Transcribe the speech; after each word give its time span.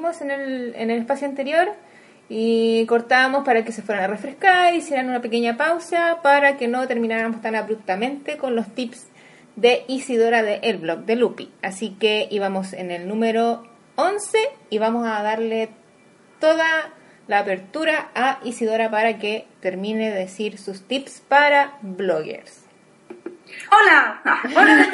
En 0.00 0.30
el, 0.30 0.74
en 0.76 0.90
el 0.90 1.00
espacio 1.00 1.28
anterior 1.28 1.68
y 2.30 2.86
cortábamos 2.86 3.44
para 3.44 3.64
que 3.64 3.72
se 3.72 3.82
fueran 3.82 4.04
a 4.04 4.06
refrescar, 4.06 4.74
hicieran 4.74 5.10
una 5.10 5.20
pequeña 5.20 5.58
pausa 5.58 6.20
para 6.22 6.56
que 6.56 6.68
no 6.68 6.86
termináramos 6.88 7.42
tan 7.42 7.54
abruptamente 7.54 8.38
con 8.38 8.56
los 8.56 8.66
tips 8.74 9.08
de 9.56 9.84
Isidora 9.88 10.42
de 10.42 10.60
El 10.62 10.78
Blog 10.78 11.00
de 11.00 11.16
Lupi. 11.16 11.50
Así 11.60 11.90
que 12.00 12.28
íbamos 12.30 12.72
en 12.72 12.90
el 12.90 13.08
número 13.08 13.66
11 13.96 14.38
y 14.70 14.78
vamos 14.78 15.06
a 15.06 15.22
darle 15.22 15.68
toda 16.38 16.94
la 17.28 17.40
apertura 17.40 18.08
a 18.14 18.40
Isidora 18.42 18.90
para 18.90 19.18
que 19.18 19.46
termine 19.60 20.10
de 20.10 20.20
decir 20.20 20.56
sus 20.56 20.80
tips 20.88 21.20
para 21.28 21.74
bloggers. 21.82 22.69
Hola, 23.70 24.20
hola, 24.54 24.86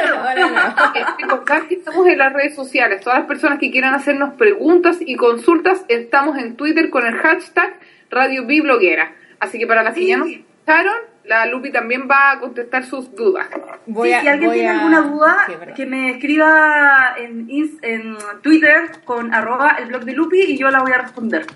hola. 0.47 1.67
que 1.69 1.75
estamos 1.75 2.07
en 2.07 2.19
las 2.19 2.33
redes 2.33 2.55
sociales. 2.55 3.01
Todas 3.01 3.21
las 3.21 3.29
personas 3.29 3.59
que 3.59 3.71
quieran 3.71 3.95
hacernos 3.95 4.35
preguntas 4.35 4.99
y 5.01 5.17
consultas, 5.17 5.85
estamos 5.89 6.39
en 6.39 6.57
Twitter 6.57 6.91
con 6.91 7.07
el 7.07 7.15
hashtag 7.17 7.79
Radio 8.11 8.47
Bibloguera. 8.47 9.15
Así 9.41 9.59
que 9.59 9.67
para 9.67 9.83
las 9.83 9.95
que 9.95 10.07
ya 10.07 10.17
nos 10.17 10.29
escucharon, 10.29 10.97
la 11.25 11.47
Lupi 11.47 11.71
también 11.71 12.09
va 12.11 12.33
a 12.33 12.41
contestar 12.41 12.85
sus 12.85 13.15
dudas. 13.15 13.49
si 13.87 14.13
alguien 14.13 14.53
tiene 14.53 14.69
alguna 14.69 15.01
duda, 15.03 15.47
que 15.75 15.87
me 15.87 16.11
escriba 16.11 17.15
en, 17.19 17.49
en 17.83 18.17
Twitter 18.43 18.91
con 19.05 19.35
arroba 19.35 19.77
el 19.79 19.87
blog 19.87 20.05
de 20.05 20.13
Lupi 20.13 20.41
y 20.41 20.57
yo 20.57 20.71
la 20.71 20.81
voy 20.81 20.93
a 20.93 20.99
responder. 20.99 21.47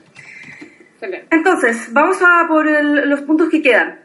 Entonces, 1.31 1.89
vamos 1.93 2.19
a 2.23 2.47
por 2.47 2.67
los 2.67 3.21
puntos 3.23 3.49
que 3.49 3.63
quedan. 3.63 4.01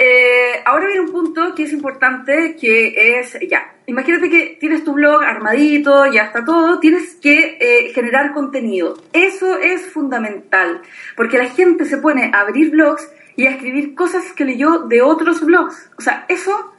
Eh, 0.00 0.62
ahora 0.64 0.86
viene 0.86 1.00
un 1.00 1.10
punto 1.10 1.54
que 1.56 1.64
es 1.64 1.72
importante, 1.72 2.54
que 2.54 3.18
es, 3.18 3.36
ya, 3.48 3.74
imagínate 3.86 4.30
que 4.30 4.56
tienes 4.60 4.84
tu 4.84 4.92
blog 4.92 5.24
armadito, 5.24 6.06
ya 6.06 6.22
está 6.22 6.44
todo, 6.44 6.78
tienes 6.78 7.16
que 7.16 7.58
eh, 7.60 7.92
generar 7.92 8.32
contenido. 8.32 8.96
Eso 9.12 9.58
es 9.58 9.86
fundamental, 9.86 10.82
porque 11.16 11.38
la 11.38 11.46
gente 11.46 11.84
se 11.84 11.98
pone 11.98 12.30
a 12.32 12.42
abrir 12.42 12.70
blogs 12.70 13.10
y 13.34 13.46
a 13.46 13.50
escribir 13.50 13.96
cosas 13.96 14.32
que 14.32 14.44
leyó 14.44 14.80
de 14.80 15.02
otros 15.02 15.40
blogs. 15.44 15.90
O 15.98 16.00
sea, 16.00 16.26
eso 16.28 16.72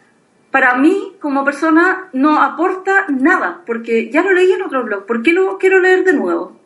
para 0.49 0.75
mí 0.75 1.17
como 1.19 1.43
persona 1.43 2.07
no 2.13 2.41
aporta 2.41 3.05
nada, 3.09 3.63
porque 3.65 4.09
ya 4.09 4.23
lo 4.23 4.31
leí 4.31 4.53
en 4.53 4.61
otro 4.61 4.85
blog, 4.85 5.05
¿por 5.05 5.21
qué 5.21 5.33
lo 5.33 5.57
quiero 5.57 5.79
leer 5.79 6.05
de 6.05 6.13
nuevo? 6.13 6.57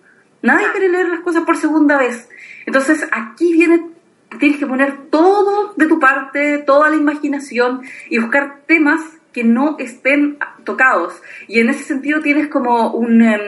Nadie 0.44 0.68
quiere 0.72 0.90
leer 0.90 1.10
las 1.10 1.22
cosas 1.22 1.44
por 1.46 1.58
segunda 1.58 1.98
vez. 1.98 2.30
Entonces 2.66 3.08
aquí 3.12 3.54
viene 3.54 3.94
tienes 4.40 4.60
que 4.60 4.68
poner 4.68 5.10
todo 5.10 5.63
toda 6.66 6.90
la 6.90 6.96
imaginación 6.96 7.82
y 8.10 8.20
buscar 8.20 8.62
temas 8.68 9.02
que 9.34 9.44
no 9.44 9.78
estén 9.80 10.38
tocados. 10.64 11.22
Y 11.48 11.60
en 11.60 11.70
ese 11.70 11.84
sentido 11.84 12.22
tienes 12.22 12.48
como 12.48 12.94
un... 12.94 13.22
Em, 13.22 13.42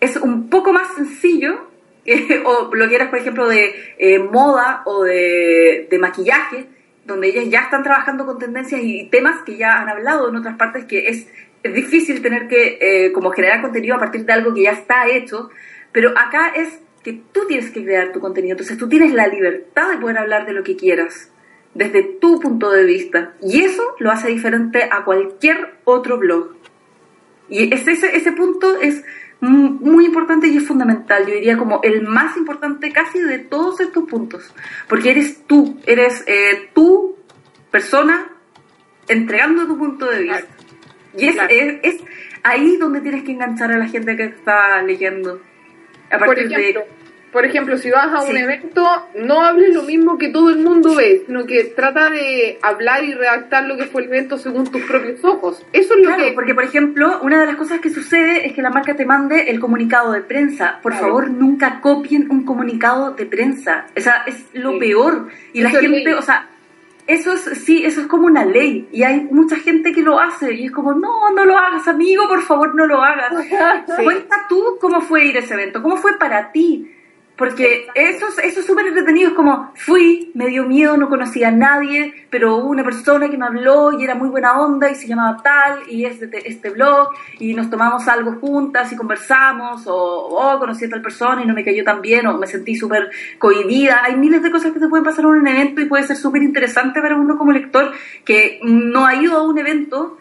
es 0.00 0.16
un 0.16 0.48
poco 0.48 0.72
más 0.72 0.94
sencillo, 0.94 1.68
o 2.44 2.74
lo 2.74 2.88
quieras, 2.88 3.08
por 3.08 3.18
ejemplo, 3.18 3.48
de 3.48 3.74
eh, 3.98 4.18
moda 4.18 4.82
o 4.86 5.04
de, 5.04 5.88
maquillaje, 6.00 6.66
donde 7.04 7.28
ellas 7.28 7.44
ya 7.50 7.60
están 7.60 7.82
trabajando 7.82 8.24
con 8.24 8.38
tendencias 8.38 8.80
y 8.82 9.08
temas 9.10 9.42
que 9.42 9.56
ya 9.56 9.80
han 9.80 9.88
hablado 9.88 10.28
en 10.28 10.36
otras 10.36 10.56
partes, 10.56 10.84
que 10.84 11.08
es, 11.08 11.28
difícil 11.62 12.22
tener 12.22 12.48
que 12.48 12.78
eh, 12.80 13.12
como 13.12 13.32
generar 13.32 13.60
contenido 13.60 13.94
a 13.94 13.98
partir 13.98 14.24
de 14.24 14.32
algo 14.32 14.54
que 14.54 14.62
ya 14.62 14.70
está 14.70 15.06
hecho, 15.08 15.50
pero 15.92 16.08
acá 16.16 16.54
es 16.56 16.80
que 17.04 17.20
tú 17.32 17.46
tienes 17.46 17.70
que 17.70 17.84
crear 17.84 18.12
tu 18.12 18.20
contenido. 18.20 18.52
Entonces 18.52 18.78
tú 18.78 18.88
tienes 18.88 19.12
la 19.12 19.26
libertad 19.26 19.90
de 19.90 19.98
poder 19.98 20.16
hablar 20.16 20.46
de 20.46 20.54
lo 20.54 20.62
que 20.62 20.76
quieras, 20.76 21.30
desde 21.74 22.02
tu 22.02 22.40
punto 22.40 22.70
de 22.70 22.84
vista. 22.84 23.34
Y 23.42 23.62
eso 23.62 23.82
lo 23.98 24.10
hace 24.10 24.28
diferente 24.28 24.88
a 24.90 25.04
cualquier 25.04 25.78
otro 25.84 26.18
blog. 26.18 26.56
Y 27.48 27.72
ese, 27.72 27.92
ese 27.92 28.32
punto 28.32 28.80
es 28.80 29.04
muy 29.40 30.04
importante 30.04 30.48
y 30.48 30.56
es 30.58 30.66
fundamental. 30.66 31.26
Yo 31.26 31.34
diría 31.34 31.56
como 31.56 31.80
el 31.82 32.02
más 32.02 32.36
importante 32.36 32.92
casi 32.92 33.20
de 33.20 33.38
todos 33.38 33.80
estos 33.80 34.04
puntos. 34.08 34.52
Porque 34.88 35.10
eres 35.10 35.44
tú, 35.46 35.80
eres 35.86 36.24
eh, 36.26 36.70
tú, 36.74 37.16
persona, 37.70 38.30
entregando 39.08 39.66
tu 39.66 39.78
punto 39.78 40.06
de 40.06 40.22
vista. 40.22 40.46
Y 41.16 41.26
es, 41.26 41.36
es 41.82 41.96
ahí 42.42 42.76
donde 42.76 43.00
tienes 43.00 43.24
que 43.24 43.32
enganchar 43.32 43.72
a 43.72 43.78
la 43.78 43.88
gente 43.88 44.16
que 44.16 44.24
está 44.24 44.80
leyendo 44.82 45.40
por 46.18 46.38
ejemplo, 46.38 46.84
por 47.32 47.44
ejemplo, 47.44 47.76
si 47.78 47.90
vas 47.90 48.12
a 48.12 48.22
un 48.22 48.36
evento, 48.36 48.84
no 49.14 49.42
hables 49.42 49.74
lo 49.74 49.82
mismo 49.82 50.18
que 50.18 50.28
todo 50.28 50.50
el 50.50 50.58
mundo 50.58 50.94
ve, 50.94 51.22
sino 51.26 51.46
que 51.46 51.64
trata 51.64 52.10
de 52.10 52.58
hablar 52.62 53.04
y 53.04 53.14
redactar 53.14 53.64
lo 53.64 53.76
que 53.76 53.84
fue 53.84 54.02
el 54.02 54.08
evento 54.08 54.36
según 54.38 54.70
tus 54.70 54.82
propios 54.82 55.24
ojos. 55.24 55.64
Eso 55.72 55.94
es 55.94 56.00
lo 56.00 56.14
claro, 56.14 56.34
porque 56.34 56.54
por 56.54 56.64
ejemplo, 56.64 57.20
una 57.22 57.40
de 57.40 57.46
las 57.46 57.56
cosas 57.56 57.80
que 57.80 57.90
sucede 57.90 58.46
es 58.46 58.52
que 58.52 58.62
la 58.62 58.70
marca 58.70 58.94
te 58.96 59.04
mande 59.04 59.50
el 59.50 59.60
comunicado 59.60 60.12
de 60.12 60.22
prensa. 60.22 60.80
Por 60.82 60.94
favor, 60.94 61.30
nunca 61.30 61.80
copien 61.80 62.30
un 62.30 62.44
comunicado 62.44 63.12
de 63.12 63.26
prensa. 63.26 63.86
Esa 63.94 64.24
es 64.26 64.46
lo 64.52 64.78
peor. 64.78 65.28
Y 65.52 65.62
la 65.62 65.70
gente, 65.70 66.14
o 66.14 66.22
sea, 66.22 66.48
eso 67.06 67.32
es, 67.32 67.42
sí, 67.64 67.84
eso 67.84 68.02
es 68.02 68.06
como 68.06 68.26
una 68.26 68.44
ley 68.44 68.88
y 68.92 69.02
hay 69.02 69.22
mucha 69.22 69.56
gente 69.56 69.92
que 69.92 70.02
lo 70.02 70.20
hace 70.20 70.54
y 70.54 70.66
es 70.66 70.72
como, 70.72 70.94
no, 70.94 71.30
no 71.32 71.44
lo 71.44 71.58
hagas, 71.58 71.88
amigo, 71.88 72.28
por 72.28 72.42
favor, 72.42 72.74
no 72.74 72.86
lo 72.86 73.02
hagas. 73.02 73.32
Cuenta 74.04 74.46
tú 74.48 74.78
cómo 74.80 75.00
fue 75.00 75.26
ir 75.26 75.36
a 75.36 75.40
ese 75.40 75.54
evento, 75.54 75.82
cómo 75.82 75.96
fue 75.96 76.18
para 76.18 76.52
ti, 76.52 76.88
porque 77.40 77.86
eso, 77.94 78.26
eso 78.44 78.60
es 78.60 78.66
súper 78.66 78.88
entretenido, 78.88 79.30
es 79.30 79.34
como 79.34 79.72
fui, 79.74 80.30
me 80.34 80.48
dio 80.48 80.66
miedo, 80.66 80.98
no 80.98 81.08
conocía 81.08 81.48
a 81.48 81.50
nadie, 81.50 82.26
pero 82.28 82.58
hubo 82.58 82.68
una 82.68 82.84
persona 82.84 83.30
que 83.30 83.38
me 83.38 83.46
habló 83.46 83.98
y 83.98 84.04
era 84.04 84.14
muy 84.14 84.28
buena 84.28 84.60
onda 84.60 84.90
y 84.90 84.94
se 84.94 85.08
llamaba 85.08 85.38
tal 85.42 85.80
y 85.88 86.04
es 86.04 86.20
de 86.20 86.42
este 86.44 86.68
blog 86.68 87.08
y 87.38 87.54
nos 87.54 87.70
tomamos 87.70 88.06
algo 88.08 88.34
juntas 88.34 88.92
y 88.92 88.96
conversamos 88.96 89.86
o 89.86 89.94
oh, 89.94 90.58
conocí 90.58 90.84
a 90.84 90.90
tal 90.90 91.00
persona 91.00 91.42
y 91.42 91.46
no 91.46 91.54
me 91.54 91.64
cayó 91.64 91.82
tan 91.82 92.02
bien 92.02 92.26
o 92.26 92.36
me 92.36 92.46
sentí 92.46 92.76
súper 92.76 93.10
cohibida. 93.38 94.04
Hay 94.04 94.16
miles 94.16 94.42
de 94.42 94.50
cosas 94.50 94.72
que 94.72 94.78
te 94.78 94.88
pueden 94.88 95.06
pasar 95.06 95.24
en 95.24 95.30
un 95.30 95.48
evento 95.48 95.80
y 95.80 95.86
puede 95.86 96.06
ser 96.06 96.18
súper 96.18 96.42
interesante 96.42 97.00
para 97.00 97.16
uno 97.16 97.38
como 97.38 97.52
lector 97.52 97.92
que 98.22 98.60
no 98.64 99.06
ha 99.06 99.14
ido 99.14 99.38
a 99.38 99.48
un 99.48 99.56
evento 99.56 100.18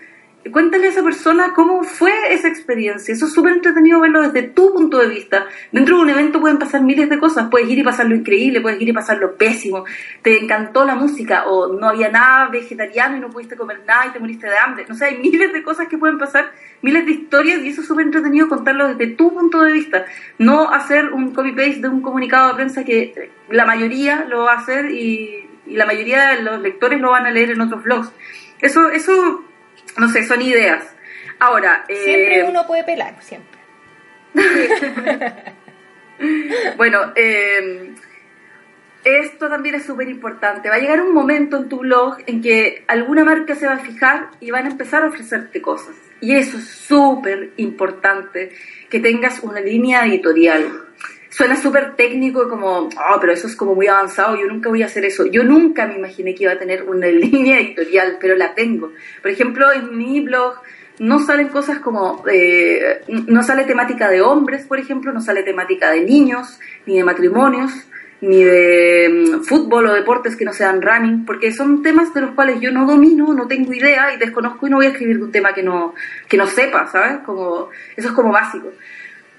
cuéntale 0.52 0.88
a 0.88 0.90
esa 0.90 1.04
persona 1.04 1.54
cómo 1.54 1.84
fue 1.84 2.34
esa 2.34 2.48
experiencia. 2.48 3.14
Eso 3.14 3.26
es 3.26 3.34
súper 3.34 3.54
entretenido 3.54 4.00
verlo 4.00 4.22
desde 4.22 4.48
tu 4.48 4.74
punto 4.74 4.98
de 4.98 5.08
vista. 5.08 5.46
Dentro 5.72 5.98
de 5.98 6.04
un 6.04 6.10
evento 6.10 6.40
pueden 6.40 6.58
pasar 6.58 6.82
miles 6.82 7.10
de 7.10 7.20
cosas. 7.20 7.50
Puedes 7.50 7.70
ir 7.70 7.80
y 7.80 7.84
pasar 7.84 8.08
lo 8.08 8.16
increíble, 8.16 8.62
puedes 8.62 8.82
ir 8.82 8.90
y 8.90 8.94
pasar 8.94 9.18
lo 9.18 9.36
pésimo. 9.36 9.84
Te 10.22 10.42
encantó 10.42 10.86
la 10.86 10.96
música 10.96 11.46
o 11.46 11.74
no 11.74 11.90
había 11.90 12.10
nada 12.10 12.48
vegetariano 12.48 13.18
y 13.18 13.20
no 13.20 13.30
pudiste 13.30 13.56
comer 13.58 13.82
nada 13.86 14.08
y 14.08 14.10
te 14.12 14.20
moriste 14.20 14.48
de 14.48 14.58
hambre. 14.58 14.86
No 14.88 14.96
sé, 14.96 15.06
hay 15.06 15.18
miles 15.18 15.52
de 15.52 15.62
cosas 15.62 15.88
que 15.88 15.98
pueden 15.98 16.18
pasar, 16.18 16.52
miles 16.82 17.06
de 17.06 17.12
historias 17.12 17.60
y 17.60 17.70
eso 17.70 17.82
es 17.82 17.88
súper 17.88 18.06
entretenido 18.06 18.48
contarlo 18.48 18.88
desde 18.88 19.08
tu 19.08 19.34
punto 19.34 19.62
de 19.62 19.74
vista. 19.74 20.06
No 20.38 20.70
hacer 20.70 21.12
un 21.12 21.34
copy-paste 21.34 21.82
de 21.82 21.90
un 21.90 22.02
comunicado 22.02 22.50
de 22.50 22.56
prensa 22.56 22.84
que 22.84 23.32
la 23.50 23.66
mayoría 23.66 24.26
lo 24.26 24.46
va 24.46 24.54
a 24.54 24.58
hacer 24.60 24.90
y, 24.90 25.48
y 25.68 25.76
la 25.76 25.86
mayoría 25.86 26.30
de 26.30 26.44
los 26.44 26.62
lectores 26.62 27.00
lo 27.02 27.12
van 27.12 27.26
a 27.26 27.32
leer 27.32 27.52
en 27.52 27.62
otros 27.62 27.84
blogs. 27.84 28.12
Eso, 28.62 28.90
eso 28.90 29.44
no 30.00 30.10
sé, 30.10 30.26
son 30.26 30.42
ideas. 30.42 30.86
Ahora. 31.40 31.86
Siempre 31.88 32.40
eh, 32.40 32.44
uno 32.44 32.68
puede 32.68 32.84
pelar, 32.84 33.16
siempre. 33.22 33.60
bueno, 36.78 37.14
eh, 37.16 37.94
esto 39.04 39.48
también 39.48 39.76
es 39.76 39.86
súper 39.86 40.10
importante. 40.10 40.70
Va 40.70 40.76
a 40.76 40.80
llegar 40.80 41.02
un 41.02 41.14
momento 41.14 41.58
en 41.58 41.70
tu 41.70 41.80
blog 41.80 42.18
en 42.28 42.42
que 42.42 42.84
alguna 42.88 43.24
marca 43.24 43.56
se 43.56 43.66
va 43.66 43.74
a 43.74 43.80
fijar 43.80 44.32
y 44.40 44.52
van 44.52 44.66
a 44.66 44.70
empezar 44.70 45.04
a 45.04 45.08
ofrecerte 45.08 45.62
cosas. 45.62 45.96
Y 46.22 46.36
eso 46.36 46.58
es 46.58 46.66
súper 46.66 47.52
importante, 47.58 48.52
que 48.90 49.00
tengas 49.00 49.40
una 49.40 49.62
línea 49.62 50.06
editorial. 50.06 50.86
Suena 51.30 51.56
súper 51.56 51.96
técnico, 51.96 52.50
como, 52.50 52.90
oh, 52.90 53.18
pero 53.22 53.34
eso 53.34 53.48
es 53.48 53.56
como 53.56 53.76
muy 53.76 53.88
avanzado, 53.88 54.36
yo 54.36 54.48
nunca 54.48 54.70
voy 54.70 54.82
a 54.82 54.88
hacer 54.88 55.06
eso. 55.06 55.26
Yo 55.28 55.44
nunca 55.44 55.86
me 55.86 55.96
imaginé 55.96 56.34
que 56.34 56.44
iba 56.44 56.54
a 56.54 56.58
tener 56.58 56.84
una 56.84 57.08
línea 57.08 57.60
editorial, 57.60 58.18
pero 58.20 58.36
la 58.36 58.56
tengo. 58.56 58.94
Por 59.22 59.32
ejemplo, 59.32 59.72
en 59.72 59.96
mi 59.96 60.22
blog 60.22 60.56
no 61.00 61.20
salen 61.20 61.48
cosas 61.48 61.80
como, 61.80 62.24
eh, 62.30 63.02
no 63.08 63.44
sale 63.44 63.64
temática 63.64 64.10
de 64.10 64.22
hombres, 64.22 64.66
por 64.66 64.80
ejemplo, 64.80 65.14
no 65.14 65.22
sale 65.22 65.44
temática 65.44 65.92
de 65.92 66.02
niños, 66.02 66.60
ni 66.86 66.98
de 66.98 67.04
matrimonios, 67.04 67.72
ni 68.22 68.44
de 68.44 69.10
mm, 69.10 69.44
fútbol 69.44 69.88
o 69.88 69.94
deportes 69.94 70.36
que 70.36 70.46
no 70.46 70.52
sean 70.52 70.82
running, 70.82 71.26
porque 71.26 71.54
son 71.54 71.82
temas 71.82 72.14
de 72.14 72.22
los 72.22 72.32
cuales 72.32 72.60
yo 72.60 72.72
no 72.72 72.86
domino, 72.86 73.34
no 73.34 73.48
tengo 73.48 73.74
idea 73.74 74.14
y 74.14 74.18
desconozco 74.18 74.68
y 74.68 74.70
no 74.70 74.78
voy 74.78 74.88
a 74.88 74.90
escribir 74.90 75.22
un 75.22 75.32
tema 75.32 75.54
que 75.54 75.64
no, 75.64 75.94
que 76.28 76.38
no 76.38 76.48
sepa, 76.48 76.88
¿sabes? 76.88 77.20
Como, 77.26 77.70
eso 77.96 78.10
es 78.10 78.14
como 78.14 78.32
básico. 78.32 78.74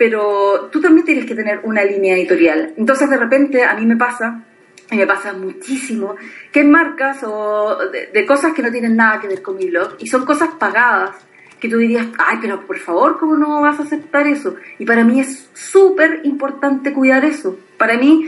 Pero 0.00 0.70
tú 0.72 0.80
también 0.80 1.04
tienes 1.04 1.26
que 1.26 1.34
tener 1.34 1.60
una 1.62 1.84
línea 1.84 2.16
editorial. 2.16 2.72
Entonces 2.78 3.10
de 3.10 3.18
repente 3.18 3.64
a 3.64 3.74
mí 3.74 3.84
me 3.84 3.98
pasa, 3.98 4.42
y 4.90 4.96
me 4.96 5.06
pasa 5.06 5.34
muchísimo, 5.34 6.16
que 6.50 6.60
hay 6.60 6.66
marcas 6.66 7.18
o 7.22 7.76
de, 7.92 8.24
cosas 8.24 8.54
que 8.54 8.62
no 8.62 8.70
tienen 8.70 8.96
nada 8.96 9.20
que 9.20 9.28
ver 9.28 9.42
con 9.42 9.58
mi 9.58 9.68
blog 9.68 9.96
y 9.98 10.06
son 10.06 10.24
cosas 10.24 10.54
pagadas 10.58 11.16
que 11.60 11.68
tú 11.68 11.76
dirías, 11.76 12.06
ay, 12.16 12.38
pero 12.40 12.66
por 12.66 12.78
favor, 12.78 13.18
¿cómo 13.18 13.36
no 13.36 13.60
vas 13.60 13.78
a 13.78 13.82
aceptar 13.82 14.26
eso? 14.26 14.56
Y 14.78 14.86
para 14.86 15.04
mí 15.04 15.20
es 15.20 15.50
súper 15.52 16.22
importante 16.24 16.94
cuidar 16.94 17.26
eso. 17.26 17.58
Para 17.76 17.98
mí 17.98 18.26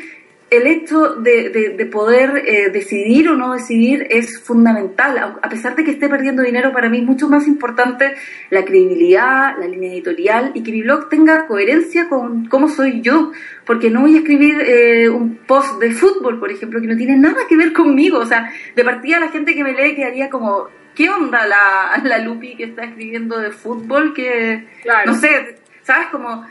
el 0.52 0.66
hecho 0.66 1.14
de, 1.14 1.48
de, 1.48 1.86
poder 1.86 2.42
eh, 2.46 2.68
decidir 2.68 3.26
o 3.30 3.36
no 3.36 3.54
decidir 3.54 4.06
es 4.10 4.38
fundamental. 4.38 5.38
A 5.40 5.48
pesar 5.48 5.74
de 5.74 5.82
que 5.82 5.92
esté 5.92 6.10
perdiendo 6.10 6.42
dinero, 6.42 6.74
para 6.74 6.90
mí 6.90 6.98
es 6.98 7.04
mucho 7.04 7.26
más 7.26 7.48
importante 7.48 8.14
la 8.50 8.62
credibilidad, 8.62 9.56
la 9.58 9.66
línea 9.66 9.90
editorial 9.90 10.50
y 10.52 10.62
que 10.62 10.70
mi 10.70 10.82
blog 10.82 11.08
tenga 11.08 11.46
coherencia 11.46 12.06
con 12.10 12.44
cómo 12.46 12.68
soy 12.68 13.00
yo. 13.00 13.32
Porque 13.64 13.88
no 13.88 14.02
voy 14.02 14.14
a 14.14 14.18
escribir 14.18 14.60
eh, 14.60 15.08
un 15.08 15.36
post 15.36 15.80
de 15.80 15.90
fútbol, 15.92 16.38
por 16.38 16.52
ejemplo, 16.52 16.82
que 16.82 16.86
no 16.86 16.98
tiene 16.98 17.16
nada 17.16 17.46
que 17.48 17.56
ver 17.56 17.72
conmigo. 17.72 18.18
O 18.18 18.26
sea, 18.26 18.52
de 18.76 18.84
partida 18.84 19.20
la 19.20 19.28
gente 19.28 19.54
que 19.54 19.64
me 19.64 19.72
lee 19.72 19.96
quedaría 19.96 20.28
como, 20.28 20.68
¿qué 20.94 21.08
onda 21.08 21.46
la, 21.46 21.98
la 22.04 22.18
Lupi 22.18 22.56
que 22.56 22.64
está 22.64 22.84
escribiendo 22.84 23.38
de 23.38 23.52
fútbol? 23.52 24.12
Que, 24.12 24.66
no 25.06 25.14
sé, 25.14 25.56
¿sabes? 25.82 26.08
Como 26.08 26.44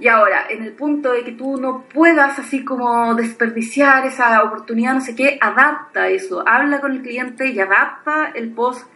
y 0.00 0.06
ahora, 0.06 0.46
en 0.48 0.62
el 0.62 0.72
punto 0.72 1.12
de 1.12 1.24
que 1.24 1.32
tú 1.32 1.60
no 1.60 1.82
puedas 1.92 2.38
así 2.38 2.64
como 2.64 3.16
desperdiciar 3.16 4.06
esa 4.06 4.44
oportunidad, 4.44 4.94
no 4.94 5.00
sé 5.00 5.16
qué, 5.16 5.38
adapta 5.40 6.08
eso, 6.08 6.44
habla 6.46 6.80
con 6.80 6.92
el 6.92 7.02
cliente 7.02 7.48
y 7.48 7.58
adapta 7.58 8.30
el 8.32 8.52
post 8.52 8.86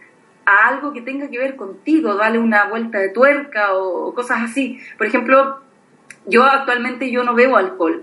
a 0.45 0.69
algo 0.69 0.93
que 0.93 1.01
tenga 1.01 1.29
que 1.29 1.37
ver 1.37 1.57
contigo, 1.57 2.15
dale 2.15 2.39
una 2.39 2.69
vuelta 2.69 2.99
de 2.99 3.09
tuerca 3.09 3.73
o 3.73 4.13
cosas 4.13 4.43
así. 4.43 4.79
Por 4.97 5.07
ejemplo, 5.07 5.59
yo 6.25 6.43
actualmente 6.43 7.11
yo 7.11 7.23
no 7.23 7.33
bebo 7.33 7.57
alcohol 7.57 8.01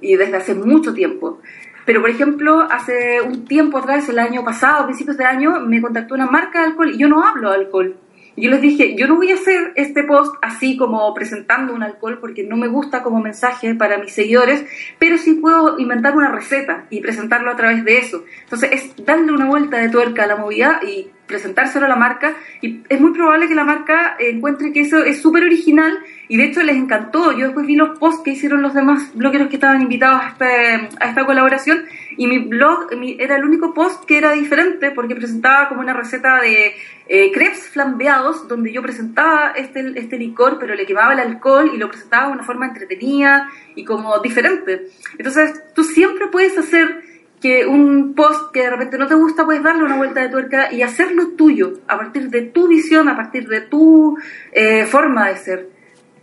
y 0.00 0.16
desde 0.16 0.36
hace 0.38 0.54
mucho 0.54 0.94
tiempo. 0.94 1.40
Pero, 1.84 2.00
por 2.00 2.10
ejemplo, 2.10 2.66
hace 2.70 3.20
un 3.20 3.44
tiempo 3.46 3.78
atrás, 3.78 4.08
el 4.08 4.18
año 4.18 4.42
pasado, 4.44 4.84
principios 4.84 5.18
de 5.18 5.24
año, 5.24 5.60
me 5.60 5.82
contactó 5.82 6.14
una 6.14 6.26
marca 6.26 6.60
de 6.60 6.66
alcohol 6.68 6.90
y 6.90 6.98
yo 6.98 7.08
no 7.08 7.22
hablo 7.22 7.50
de 7.50 7.56
alcohol 7.56 7.96
yo 8.40 8.50
les 8.50 8.60
dije, 8.60 8.94
yo 8.96 9.06
no 9.06 9.16
voy 9.16 9.30
a 9.30 9.34
hacer 9.34 9.72
este 9.74 10.04
post 10.04 10.34
así 10.42 10.76
como 10.76 11.12
presentando 11.14 11.74
un 11.74 11.82
alcohol 11.82 12.18
porque 12.20 12.44
no 12.44 12.56
me 12.56 12.68
gusta 12.68 13.02
como 13.02 13.20
mensaje 13.20 13.74
para 13.74 13.98
mis 13.98 14.12
seguidores, 14.12 14.64
pero 14.98 15.18
sí 15.18 15.34
puedo 15.34 15.78
inventar 15.78 16.16
una 16.16 16.30
receta 16.30 16.86
y 16.90 17.00
presentarlo 17.00 17.50
a 17.50 17.56
través 17.56 17.84
de 17.84 17.98
eso. 17.98 18.24
Entonces 18.44 18.70
es 18.72 19.04
darle 19.04 19.32
una 19.32 19.46
vuelta 19.46 19.78
de 19.78 19.88
tuerca 19.88 20.24
a 20.24 20.26
la 20.26 20.36
movida 20.36 20.80
y 20.82 21.10
presentárselo 21.28 21.86
a 21.86 21.88
la 21.88 21.96
marca 21.96 22.34
y 22.60 22.80
es 22.88 23.00
muy 23.00 23.12
probable 23.12 23.46
que 23.46 23.54
la 23.54 23.62
marca 23.62 24.16
encuentre 24.18 24.72
que 24.72 24.80
eso 24.80 25.04
es 25.04 25.22
súper 25.22 25.44
original 25.44 25.96
y 26.26 26.36
de 26.36 26.44
hecho 26.44 26.62
les 26.62 26.76
encantó. 26.76 27.32
Yo 27.32 27.46
después 27.46 27.66
vi 27.66 27.76
los 27.76 27.98
posts 27.98 28.22
que 28.24 28.30
hicieron 28.30 28.62
los 28.62 28.74
demás 28.74 29.12
blogueros 29.14 29.48
que 29.48 29.56
estaban 29.56 29.80
invitados 29.80 30.22
a, 30.22 30.28
este, 30.28 30.88
esta 31.06 31.24
colaboración 31.24 31.84
y 32.16 32.26
mi 32.26 32.38
blog 32.38 32.88
era 33.18 33.36
el 33.36 33.44
único 33.44 33.72
post 33.72 34.04
que 34.04 34.18
era 34.18 34.32
diferente 34.32 34.90
porque 34.90 35.14
presentaba 35.14 35.68
como 35.68 35.82
una 35.82 35.92
receta 35.92 36.40
de 36.40 36.74
eh, 37.06 37.30
crepes 37.32 37.68
flambeados 37.68 38.48
donde 38.48 38.72
yo 38.72 38.82
presentaba 38.82 39.52
este, 39.56 39.92
este 39.94 40.18
licor 40.18 40.58
pero 40.58 40.74
le 40.74 40.84
quemaba 40.84 41.12
el 41.12 41.20
alcohol 41.20 41.70
y 41.72 41.78
lo 41.78 41.88
presentaba 41.88 42.26
de 42.26 42.32
una 42.32 42.42
forma 42.42 42.66
entretenida 42.66 43.50
y 43.74 43.84
como 43.84 44.18
diferente. 44.18 44.86
Entonces 45.16 45.62
tú 45.74 45.84
siempre 45.84 46.26
puedes 46.28 46.56
hacer 46.58 47.17
que 47.40 47.66
un 47.66 48.14
post 48.14 48.52
que 48.52 48.62
de 48.62 48.70
repente 48.70 48.98
no 48.98 49.06
te 49.06 49.14
gusta, 49.14 49.44
puedes 49.44 49.62
darle 49.62 49.84
una 49.84 49.96
vuelta 49.96 50.20
de 50.20 50.28
tuerca 50.28 50.72
y 50.72 50.82
hacerlo 50.82 51.28
tuyo, 51.36 51.74
a 51.86 51.96
partir 51.96 52.30
de 52.30 52.42
tu 52.42 52.68
visión, 52.68 53.08
a 53.08 53.16
partir 53.16 53.48
de 53.48 53.60
tu 53.62 54.18
eh, 54.52 54.86
forma 54.86 55.28
de 55.28 55.36
ser 55.36 55.78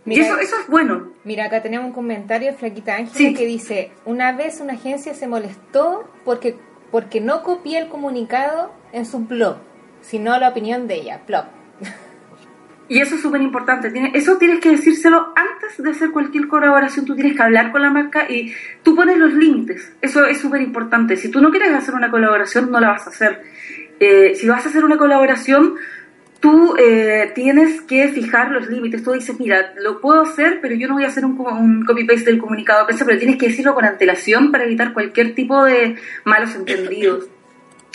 y 0.06 0.20
eso, 0.20 0.38
eso 0.38 0.56
es 0.60 0.68
bueno. 0.68 1.12
Mira, 1.24 1.46
acá 1.46 1.62
tenemos 1.62 1.88
un 1.88 1.92
comentario 1.92 2.52
de 2.52 2.56
Flaquita 2.56 2.94
Ángel 2.94 3.36
que 3.36 3.44
dice, 3.44 3.90
una 4.04 4.32
vez 4.32 4.60
una 4.60 4.74
agencia 4.74 5.14
se 5.14 5.26
molestó 5.26 6.08
porque, 6.24 6.56
porque 6.92 7.20
no 7.20 7.42
copié 7.42 7.78
el 7.78 7.88
comunicado 7.88 8.72
en 8.92 9.04
su 9.04 9.18
blog, 9.18 9.56
sino 10.02 10.38
la 10.38 10.50
opinión 10.50 10.86
de 10.86 10.94
ella, 10.94 11.22
blog. 11.26 11.46
Y 12.88 13.00
eso 13.00 13.16
es 13.16 13.22
súper 13.22 13.42
importante. 13.42 13.92
Eso 14.14 14.38
tienes 14.38 14.60
que 14.60 14.70
decírselo 14.70 15.32
antes 15.34 15.82
de 15.82 15.90
hacer 15.90 16.12
cualquier 16.12 16.46
colaboración. 16.46 17.04
Tú 17.04 17.16
tienes 17.16 17.36
que 17.36 17.42
hablar 17.42 17.72
con 17.72 17.82
la 17.82 17.90
marca 17.90 18.30
y 18.30 18.54
tú 18.82 18.94
pones 18.94 19.18
los 19.18 19.32
límites. 19.32 19.92
Eso 20.00 20.24
es 20.24 20.38
súper 20.38 20.60
importante. 20.62 21.16
Si 21.16 21.30
tú 21.30 21.40
no 21.40 21.50
quieres 21.50 21.72
hacer 21.74 21.94
una 21.94 22.10
colaboración, 22.10 22.70
no 22.70 22.78
la 22.78 22.90
vas 22.90 23.06
a 23.06 23.10
hacer. 23.10 23.42
Eh, 23.98 24.34
si 24.36 24.46
vas 24.46 24.64
a 24.64 24.68
hacer 24.68 24.84
una 24.84 24.98
colaboración, 24.98 25.74
tú 26.38 26.76
eh, 26.78 27.32
tienes 27.34 27.80
que 27.80 28.08
fijar 28.08 28.52
los 28.52 28.68
límites. 28.68 29.02
Tú 29.02 29.12
dices, 29.12 29.38
mira, 29.40 29.74
lo 29.80 30.00
puedo 30.00 30.22
hacer, 30.22 30.60
pero 30.62 30.76
yo 30.76 30.86
no 30.86 30.94
voy 30.94 31.04
a 31.04 31.08
hacer 31.08 31.24
un, 31.24 31.36
un 31.40 31.84
copy-paste 31.84 32.30
del 32.30 32.38
comunicado 32.38 32.80
de 32.80 32.86
prensa, 32.86 33.04
pero 33.04 33.18
tienes 33.18 33.36
que 33.36 33.48
decirlo 33.48 33.74
con 33.74 33.84
antelación 33.84 34.52
para 34.52 34.62
evitar 34.62 34.92
cualquier 34.92 35.34
tipo 35.34 35.64
de 35.64 35.96
malos 36.24 36.54
entendidos. 36.54 37.26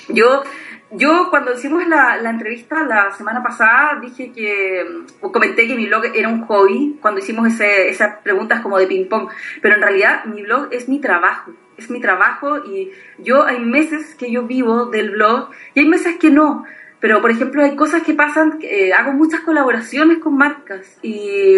Yo, 0.09 0.43
yo 0.91 1.27
cuando 1.29 1.53
hicimos 1.53 1.87
la, 1.87 2.17
la 2.17 2.29
entrevista 2.29 2.83
la 2.83 3.11
semana 3.11 3.41
pasada, 3.41 3.99
dije 4.01 4.31
que, 4.31 4.85
comenté 5.19 5.67
que 5.67 5.75
mi 5.75 5.87
blog 5.87 6.05
era 6.13 6.29
un 6.29 6.45
hobby, 6.45 6.97
cuando 7.01 7.19
hicimos 7.19 7.47
ese, 7.47 7.89
esas 7.89 8.19
preguntas 8.19 8.61
como 8.61 8.77
de 8.77 8.87
ping-pong, 8.87 9.29
pero 9.61 9.75
en 9.75 9.81
realidad 9.81 10.25
mi 10.25 10.43
blog 10.43 10.67
es 10.71 10.87
mi 10.87 10.99
trabajo 10.99 11.51
es 11.81 11.89
mi 11.89 11.99
trabajo 11.99 12.57
y 12.65 12.91
yo 13.17 13.43
hay 13.43 13.59
meses 13.59 14.15
que 14.15 14.31
yo 14.31 14.43
vivo 14.43 14.85
del 14.85 15.11
blog 15.11 15.49
y 15.73 15.81
hay 15.81 15.87
meses 15.87 16.17
que 16.17 16.29
no. 16.29 16.63
Pero, 16.99 17.19
por 17.19 17.31
ejemplo, 17.31 17.63
hay 17.63 17.75
cosas 17.75 18.03
que 18.03 18.13
pasan, 18.13 18.59
eh, 18.61 18.93
hago 18.93 19.13
muchas 19.13 19.39
colaboraciones 19.39 20.19
con 20.19 20.37
marcas 20.37 20.99
y 21.01 21.55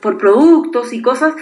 por 0.00 0.16
productos 0.16 0.94
y 0.94 1.02
cosas, 1.02 1.34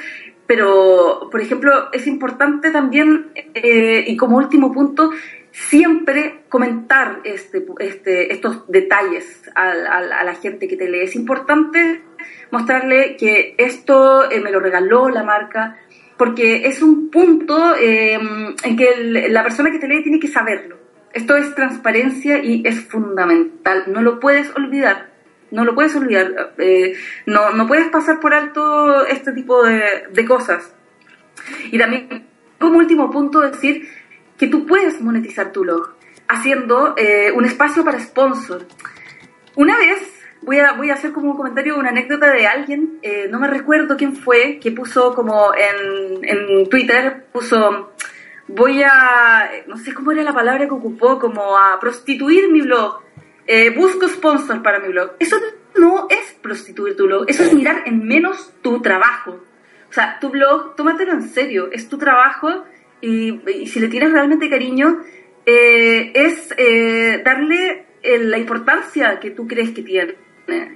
pero, 0.49 1.29
por 1.31 1.41
ejemplo, 1.41 1.71
es 1.93 2.09
importante 2.09 2.73
también, 2.73 3.31
eh, 3.55 4.05
y 4.09 4.17
como 4.17 4.39
último 4.39 4.73
punto, 4.73 5.13
siempre 5.55 6.43
comentar 6.49 7.21
este, 7.23 7.65
este, 7.79 8.33
estos 8.33 8.69
detalles 8.69 9.43
a, 9.55 9.73
la 9.73 10.35
gente 10.35 10.67
que 10.67 10.77
te 10.77 10.89
lee. 10.89 11.03
Es 11.03 11.15
importante 11.15 12.03
mostrarle 12.51 13.17
que 13.17 13.55
esto 13.57 14.31
eh, 14.31 14.41
me 14.41 14.51
lo 14.51 14.59
regaló 14.59 15.09
la 15.09 15.23
marca, 15.23 15.79
porque 16.17 16.67
es 16.67 16.83
un 16.83 17.09
punto 17.09 17.75
en 17.77 18.77
que 18.77 19.29
la 19.29 19.43
persona 19.43 19.71
que 19.71 19.79
te 19.79 19.89
lee 19.89 20.03
tiene 20.03 20.21
que 20.21 20.29
saberlo. 20.29 20.79
Esto 21.13 21.37
es 21.37 21.55
transparencia 21.55 22.43
y 22.43 22.67
es 22.67 22.81
fundamental. 22.81 23.85
No 23.87 24.03
lo 24.03 24.19
puedes 24.19 24.51
olvidar. 24.57 25.11
No 25.53 25.65
lo 25.65 25.77
puedes 25.77 25.95
olvidar. 25.95 26.55
Eh, 26.59 26.97
no, 27.27 27.53
no 27.53 27.69
puedes 27.69 27.87
pasar 27.89 28.19
por 28.19 28.35
alto 28.35 29.07
este 29.07 29.31
tipo 29.31 29.63
de, 29.63 30.25
cosas. 30.27 30.75
Y 31.71 31.79
también, 31.79 32.27
como 32.59 32.79
último 32.79 33.13
punto, 33.13 33.41
decir 33.41 33.89
que 34.39 34.47
tú 34.47 34.67
puedes 34.67 35.01
monetizar 35.01 35.53
tu 35.53 35.61
blog 35.63 35.95
haciendo 36.29 36.95
eh, 36.97 37.33
un 37.33 37.45
espacio 37.45 37.85
para 37.85 38.01
sponsor. 38.01 38.67
Una 39.57 39.77
vez 39.77 39.99
voy 40.43 40.59
a, 40.59 40.73
voy 40.73 40.91
a 40.91 40.95
hacer 40.95 41.13
como 41.13 41.31
un 41.31 41.37
comentario, 41.37 41.79
una 41.79 41.91
anécdota 41.91 42.31
de 42.33 42.47
alguien, 42.47 42.99
eh, 43.03 43.29
no 43.31 43.39
me 43.39 43.49
recuerdo 43.49 43.97
quién 43.97 44.17
fue, 44.17 44.59
que 44.61 44.73
puso 44.73 45.15
como 45.15 45.53
en, 45.55 46.25
en 46.25 46.69
Twitter, 46.69 47.27
puso 47.33 47.93
voy 48.49 48.83
a, 48.83 49.51
no 49.67 49.77
sé 49.77 49.95
cómo 49.95 50.13
era 50.13 50.23
la 50.23 50.35
palabra 50.35 50.67
que 50.67 50.75
ocupó, 50.75 51.19
como 51.19 51.57
a 51.57 51.79
prostituir 51.81 52.51
mi 52.51 52.61
blog. 52.61 53.01
Eh, 53.47 53.71
busco 53.71 54.09
sponsor 54.09 54.63
para 54.63 54.79
mi 54.79 54.89
blog. 54.89 55.13
Eso 55.19 55.37
no 55.77 56.07
es 56.11 56.33
prostituir 56.41 56.97
tu 56.97 57.07
blog, 57.07 57.25
eso 57.29 57.43
es 57.43 57.53
mirar 57.53 57.83
en 57.87 58.07
menos 58.07 58.53
tu 58.63 58.81
trabajo. 58.81 59.41
O 59.89 59.93
sea, 59.93 60.19
tu 60.19 60.31
blog, 60.31 60.75
tómatelo 60.77 61.13
en 61.13 61.23
serio, 61.23 61.69
es 61.71 61.89
tu 61.89 61.99
trabajo 61.99 62.65
y, 63.05 63.67
si 63.67 63.81
le 63.81 63.89
tienes 63.89 64.13
realmente 64.13 64.49
cariño, 64.49 65.03
eh, 65.47 66.13
es 66.15 66.55
eh, 66.57 67.23
darle 67.25 67.87
la 68.03 68.39
importancia 68.39 69.19
que 69.19 69.31
tú 69.31 69.47
crees 69.47 69.71
que 69.71 69.83
tiene. 69.83 70.15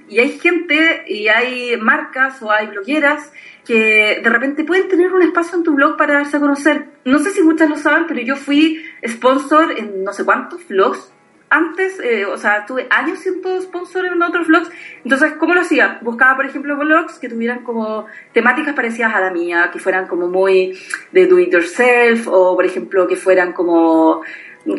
Y 0.09 0.19
hay 0.19 0.39
gente 0.39 1.03
y 1.07 1.27
hay 1.27 1.77
marcas 1.77 2.41
o 2.41 2.51
hay 2.51 2.67
blogueras 2.67 3.31
que 3.65 4.19
de 4.23 4.29
repente 4.29 4.63
pueden 4.63 4.87
tener 4.87 5.13
un 5.13 5.21
espacio 5.21 5.57
en 5.57 5.63
tu 5.63 5.75
blog 5.75 5.95
para 5.95 6.15
darse 6.15 6.37
a 6.37 6.39
conocer. 6.39 6.85
No 7.05 7.19
sé 7.19 7.29
si 7.29 7.43
muchas 7.43 7.69
lo 7.69 7.77
saben, 7.77 8.05
pero 8.07 8.19
yo 8.21 8.35
fui 8.35 8.83
sponsor 9.07 9.77
en 9.77 10.03
no 10.03 10.11
sé 10.11 10.25
cuántos 10.25 10.67
vlogs. 10.67 11.13
Antes, 11.49 11.99
eh, 11.99 12.25
o 12.25 12.37
sea, 12.37 12.65
tuve 12.65 12.87
años 12.89 13.19
siendo 13.19 13.59
sponsor 13.61 14.05
en 14.05 14.21
otros 14.21 14.47
vlogs. 14.47 14.69
Entonces, 15.03 15.33
¿cómo 15.33 15.53
lo 15.53 15.61
hacía? 15.61 15.99
Buscaba, 16.01 16.35
por 16.35 16.45
ejemplo, 16.45 16.77
vlogs 16.77 17.17
que 17.17 17.29
tuvieran 17.29 17.63
como 17.63 18.05
temáticas 18.33 18.75
parecidas 18.75 19.13
a 19.15 19.19
la 19.19 19.31
mía, 19.31 19.69
que 19.71 19.79
fueran 19.79 20.07
como 20.07 20.27
muy 20.27 20.77
de 21.11 21.25
do 21.25 21.39
it 21.39 21.51
yourself, 21.51 22.27
o 22.27 22.55
por 22.55 22.65
ejemplo, 22.65 23.07
que 23.07 23.15
fueran 23.15 23.53
como 23.53 24.21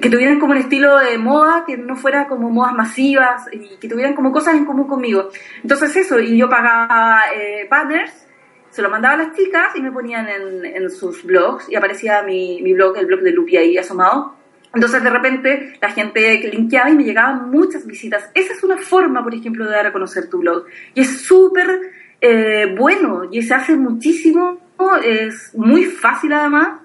que 0.01 0.11
tuvieran 0.11 0.39
como 0.39 0.53
un 0.53 0.59
estilo 0.59 0.99
de 0.99 1.17
moda, 1.19 1.65
que 1.67 1.77
no 1.77 1.97
fuera 1.97 2.29
como 2.29 2.51
modas 2.51 2.75
masivas 2.75 3.49
y 3.51 3.77
que 3.79 3.89
tuvieran 3.89 4.15
como 4.15 4.31
cosas 4.31 4.55
en 4.55 4.65
común 4.65 4.87
conmigo. 4.87 5.31
Entonces 5.63 5.97
eso, 5.97 6.21
y 6.21 6.37
yo 6.37 6.49
pagaba 6.49 7.23
eh, 7.35 7.67
banners 7.69 8.27
se 8.71 8.83
lo 8.83 8.91
mandaba 8.91 9.15
a 9.15 9.19
las 9.19 9.37
chicas 9.37 9.75
y 9.75 9.83
me 9.83 9.91
ponían 9.91 10.29
en, 10.29 10.65
en 10.65 10.91
sus 10.91 11.25
blogs 11.25 11.69
y 11.69 11.75
aparecía 11.75 12.23
mi, 12.23 12.63
mi, 12.63 12.73
blog, 12.73 12.97
el 12.99 13.07
blog 13.07 13.21
de 13.21 13.33
Lupi 13.33 13.57
ahí 13.57 13.77
asomado. 13.77 14.37
Entonces 14.75 15.03
de 15.03 15.11
repente 15.11 15.79
la 15.81 15.91
gente 15.91 16.49
linkeaba 16.53 16.91
y 16.91 16.95
me 16.95 17.05
llegaban 17.05 17.51
muchas 17.51 17.87
visitas. 17.87 18.31
Esa 18.35 18.53
es 18.53 18.63
una 18.63 18.77
forma, 18.77 19.23
por 19.23 19.35
ejemplo, 19.35 19.65
de 19.65 19.73
dar 19.73 19.87
a 19.87 19.93
conocer 19.93 20.29
tu 20.31 20.39
blog. 20.39 20.67
Y 20.95 21.01
es 21.01 21.23
súper 21.23 21.91
eh, 22.21 22.75
bueno 22.77 23.29
y 23.31 23.43
se 23.43 23.55
hace 23.55 23.77
muchísimo, 23.77 24.61
es 25.05 25.55
muy 25.55 25.85
fácil 25.85 26.33
además 26.33 26.81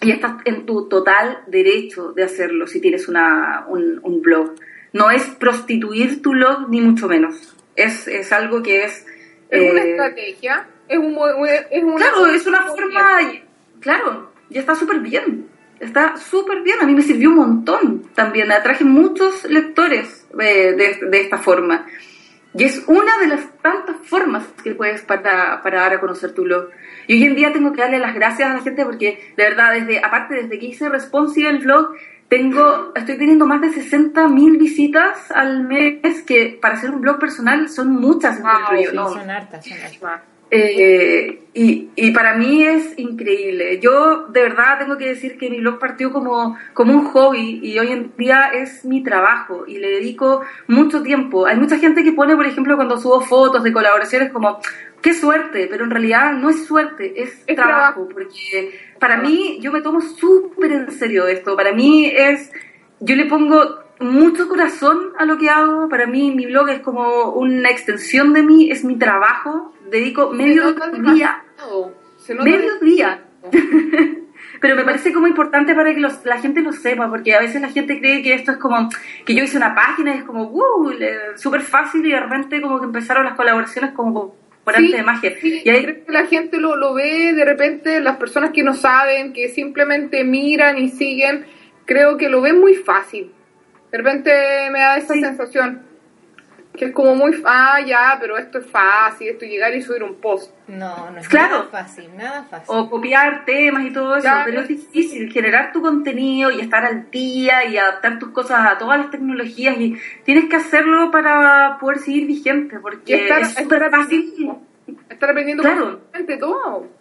y 0.00 0.12
estás 0.12 0.36
en 0.44 0.64
tu 0.64 0.88
total 0.88 1.42
derecho 1.46 2.12
de 2.12 2.22
hacerlo 2.22 2.66
si 2.66 2.80
tienes 2.80 3.06
una, 3.08 3.66
un, 3.68 4.22
blog. 4.22 4.54
No 4.92 5.10
es 5.10 5.24
prostituir 5.24 6.22
tu 6.22 6.30
blog 6.30 6.70
ni 6.70 6.80
mucho 6.80 7.06
menos. 7.06 7.54
Es, 7.76 8.08
es 8.08 8.32
algo 8.32 8.62
que 8.62 8.84
es... 8.84 9.06
Es 9.50 9.70
una 9.72 9.82
eh, 9.82 9.90
estrategia, 9.90 10.68
es, 10.88 10.98
un, 10.98 11.18
es 11.70 11.82
una... 11.82 11.96
Claro, 11.96 12.26
es 12.26 12.46
una 12.46 12.62
forma... 12.62 13.18
Claro, 13.80 14.32
ya 14.48 14.60
está 14.60 14.74
súper 14.74 15.00
bien. 15.00 15.48
Está 15.80 16.16
súper 16.18 16.62
bien, 16.62 16.78
a 16.80 16.86
mí 16.86 16.94
me 16.94 17.02
sirvió 17.02 17.30
un 17.30 17.36
montón 17.36 18.02
también. 18.14 18.52
Atraje 18.52 18.84
muchos 18.84 19.44
lectores 19.44 20.26
eh, 20.38 20.74
de, 20.76 21.08
de 21.08 21.20
esta 21.20 21.38
forma. 21.38 21.86
Y 22.52 22.64
es 22.64 22.82
una 22.86 23.16
de 23.18 23.28
las 23.28 23.46
tantas 23.62 23.96
formas 24.04 24.44
que 24.62 24.74
puedes 24.74 25.02
para, 25.02 25.62
para 25.62 25.80
dar 25.80 25.94
a 25.94 26.00
conocer 26.00 26.32
tu 26.34 26.42
blog. 26.42 26.68
Y 27.06 27.14
hoy 27.14 27.24
en 27.24 27.36
día 27.36 27.52
tengo 27.52 27.72
que 27.72 27.80
darle 27.80 27.98
las 27.98 28.14
gracias 28.14 28.50
a 28.50 28.54
la 28.54 28.60
gente 28.60 28.84
porque, 28.84 29.32
de 29.36 29.44
verdad, 29.44 29.72
desde 29.72 30.04
aparte 30.04 30.34
desde 30.34 30.58
que 30.58 30.66
hice 30.66 30.88
Responsive 30.88 31.48
el 31.48 31.58
blog, 31.60 31.94
tengo, 32.28 32.92
estoy 32.94 33.18
teniendo 33.18 33.46
más 33.46 33.60
de 33.60 33.68
60.000 33.68 34.58
visitas 34.58 35.30
al 35.30 35.64
mes, 35.64 36.22
que 36.22 36.58
para 36.60 36.74
hacer 36.74 36.90
un 36.90 37.00
blog 37.00 37.18
personal 37.18 37.68
son 37.68 37.92
muchas. 37.92 38.38
son 38.38 38.46
hartas, 38.46 39.64
son 39.64 39.78
hartas. 39.78 40.22
Eh, 40.50 41.44
y, 41.52 41.90
y, 41.94 42.10
para 42.12 42.34
mí 42.34 42.62
es 42.64 42.98
increíble. 42.98 43.80
Yo 43.80 44.26
de 44.28 44.42
verdad 44.42 44.78
tengo 44.78 44.96
que 44.98 45.08
decir 45.08 45.36
que 45.38 45.50
mi 45.50 45.60
blog 45.60 45.78
partió 45.78 46.12
como, 46.12 46.56
como 46.74 46.92
un 46.92 47.06
hobby 47.06 47.60
y 47.62 47.78
hoy 47.78 47.92
en 47.92 48.12
día 48.16 48.50
es 48.52 48.84
mi 48.84 49.02
trabajo 49.02 49.64
y 49.66 49.78
le 49.78 49.88
dedico 49.88 50.42
mucho 50.68 51.02
tiempo. 51.02 51.46
Hay 51.46 51.56
mucha 51.56 51.78
gente 51.78 52.04
que 52.04 52.12
pone, 52.12 52.36
por 52.36 52.46
ejemplo, 52.46 52.76
cuando 52.76 52.98
subo 52.98 53.20
fotos 53.20 53.62
de 53.62 53.72
colaboraciones 53.72 54.32
como, 54.32 54.60
qué 55.02 55.14
suerte, 55.14 55.66
pero 55.70 55.84
en 55.84 55.90
realidad 55.90 56.32
no 56.32 56.50
es 56.50 56.66
suerte, 56.66 57.22
es, 57.22 57.44
trabajo, 57.46 58.08
porque 58.08 58.78
para 58.98 59.16
mí 59.16 59.58
yo 59.60 59.72
me 59.72 59.82
tomo 59.82 60.00
súper 60.00 60.72
en 60.72 60.90
serio 60.90 61.26
esto. 61.26 61.56
Para 61.56 61.72
mí 61.72 62.06
es, 62.06 62.52
yo 63.00 63.16
le 63.16 63.26
pongo 63.26 63.89
mucho 64.00 64.48
corazón 64.48 65.12
a 65.18 65.24
lo 65.24 65.38
que 65.38 65.48
hago. 65.48 65.88
Para 65.88 66.06
mí 66.06 66.32
mi 66.32 66.46
blog 66.46 66.70
es 66.70 66.80
como 66.80 67.32
una 67.32 67.70
extensión 67.70 68.32
de 68.32 68.42
mí, 68.42 68.70
es 68.70 68.84
mi 68.84 68.96
trabajo. 68.96 69.74
Dedico 69.90 70.30
medio 70.30 70.74
día. 71.12 71.44
Medio 72.42 72.78
día. 72.80 73.22
Pero 74.60 74.76
me 74.76 74.84
parece 74.84 75.12
como 75.12 75.26
importante 75.26 75.74
para 75.74 75.94
que 75.94 76.00
la 76.00 76.38
gente 76.38 76.60
lo 76.60 76.72
sepa, 76.72 77.08
porque 77.08 77.34
a 77.34 77.40
veces 77.40 77.62
la 77.62 77.68
gente 77.68 77.98
cree 77.98 78.22
que 78.22 78.34
esto 78.34 78.52
es 78.52 78.58
como 78.58 78.90
que 79.24 79.34
yo 79.34 79.42
hice 79.44 79.56
una 79.56 79.74
página 79.74 80.14
y 80.14 80.18
es 80.18 80.24
como, 80.24 80.44
uh, 80.44 80.92
súper 81.36 81.62
fácil 81.62 82.04
y 82.04 82.10
de 82.10 82.20
repente 82.20 82.60
como 82.60 82.78
que 82.78 82.84
empezaron 82.86 83.24
las 83.24 83.36
colaboraciones 83.36 83.92
como 83.92 84.34
por 84.62 84.76
arte 84.76 84.94
de 84.94 85.02
magia. 85.02 85.32
y 85.42 85.68
ahí... 85.68 85.84
que 85.84 86.04
la 86.08 86.26
gente 86.26 86.58
lo, 86.58 86.76
lo 86.76 86.92
ve 86.92 87.32
de 87.32 87.44
repente, 87.44 88.00
las 88.00 88.18
personas 88.18 88.50
que 88.50 88.62
no 88.62 88.74
saben, 88.74 89.32
que 89.32 89.48
simplemente 89.48 90.24
miran 90.24 90.76
y 90.76 90.90
siguen, 90.90 91.46
creo 91.86 92.18
que 92.18 92.28
lo 92.28 92.42
ven 92.42 92.60
muy 92.60 92.74
fácil 92.74 93.32
de 93.90 93.98
repente 93.98 94.30
me 94.70 94.78
da 94.78 94.96
esa 94.96 95.14
sensación 95.14 95.90
que 96.76 96.86
es 96.86 96.92
como 96.92 97.14
muy, 97.14 97.42
ah, 97.44 97.80
ya, 97.84 98.16
pero 98.20 98.38
esto 98.38 98.58
es 98.58 98.66
fácil, 98.66 99.28
esto 99.28 99.44
es 99.44 99.50
llegar 99.50 99.74
y 99.74 99.82
subir 99.82 100.02
un 100.02 100.14
post. 100.14 100.54
No, 100.68 101.10
no 101.10 101.18
es 101.18 101.32
nada 101.32 101.64
fácil, 101.64 102.08
nada 102.16 102.44
fácil. 102.44 102.66
O 102.68 102.88
copiar 102.88 103.44
temas 103.44 103.84
y 103.84 103.92
todo 103.92 104.16
eso, 104.16 104.28
pero 104.44 104.60
es 104.60 104.68
difícil 104.68 105.30
generar 105.32 105.72
tu 105.72 105.82
contenido 105.82 106.50
y 106.50 106.60
estar 106.60 106.84
al 106.84 107.10
día 107.10 107.66
y 107.66 107.76
adaptar 107.76 108.18
tus 108.18 108.30
cosas 108.30 108.66
a 108.66 108.78
todas 108.78 108.98
las 108.98 109.10
tecnologías 109.10 109.76
y 109.78 109.96
tienes 110.24 110.48
que 110.48 110.56
hacerlo 110.56 111.10
para 111.10 111.76
poder 111.78 111.98
seguir 111.98 112.26
vigente, 112.26 112.78
porque 112.78 113.28
es 113.28 113.54
súper 113.54 113.90
fácil. 113.90 114.32
Estar 115.08 115.30
aprendiendo 115.30 115.62
claro. 115.62 116.00
todo. 116.38 116.99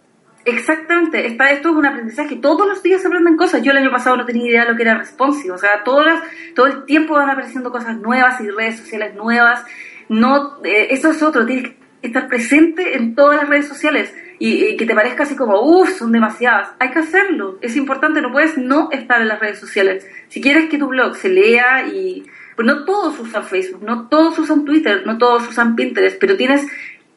Exactamente, 0.50 1.27
está, 1.27 1.51
esto 1.51 1.70
es 1.70 1.75
un 1.75 1.86
aprendizaje, 1.86 2.36
todos 2.38 2.68
los 2.68 2.82
días 2.82 3.01
se 3.01 3.08
aprenden 3.08 3.38
cosas. 3.38 3.62
Yo 3.62 3.72
el 3.72 3.77
año 3.77 3.91
pasado 3.91 4.18
no 4.18 4.25
tenía 4.25 4.48
idea 4.48 4.65
de 4.65 4.72
lo 4.72 4.75
que 4.75 4.82
era 4.82 4.98
responsive, 4.98 5.53
o 5.53 5.58
sea, 5.58 5.84
todas, 5.84 6.24
todo 6.56 6.65
el 6.65 6.86
tiempo 6.86 7.13
van 7.13 7.29
apareciendo 7.29 7.72
cosas 7.72 7.98
nuevas 7.98 8.41
y 8.41 8.50
redes 8.50 8.77
sociales 8.79 9.13
nuevas. 9.15 9.63
No, 10.08 10.58
eh, 10.63 10.88
eso 10.89 11.12
es 11.12 11.22
otro, 11.22 11.46
tienes 11.46 11.70
que 11.70 11.77
estar 12.01 12.27
presente 12.27 12.98
en 12.98 13.13
todas 13.13 13.38
las 13.38 13.48
redes 13.48 13.68
sociales 13.68 14.13
y, 14.39 14.75
que 14.75 14.86
te 14.86 14.96
parezca 14.96 15.24
así 15.24 15.36
como, 15.36 15.62
uff, 15.62 15.98
son 15.98 16.12
demasiadas. 16.12 16.70
Hay 16.79 16.89
que 16.89 17.00
hacerlo, 17.00 17.60
es 17.62 17.75
importante, 17.75 18.20
no 18.22 18.32
puedes 18.32 18.58
no 18.58 18.89
estar 18.91 19.22
en 19.22 19.27
las 19.27 19.39
redes 19.39 19.60
sociales. 19.60 20.08
Si 20.29 20.41
quieres 20.41 20.68
que 20.70 20.77
tu 20.77 20.88
blog 20.88 21.15
se 21.15 21.29
lea 21.29 21.88
y... 21.88 22.25
Pues 22.56 22.65
no 22.68 22.84
todos 22.84 23.18
usan 23.20 23.46
Facebook, 23.46 23.84
no 23.84 24.10
todos 24.10 24.38
usan 24.38 24.65
Twitter, 24.65 25.03
no 25.06 25.18
todos 25.18 25.48
usan 25.48 25.75
Pinterest, 25.75 26.20
pero 26.20 26.36
tienes... 26.36 26.65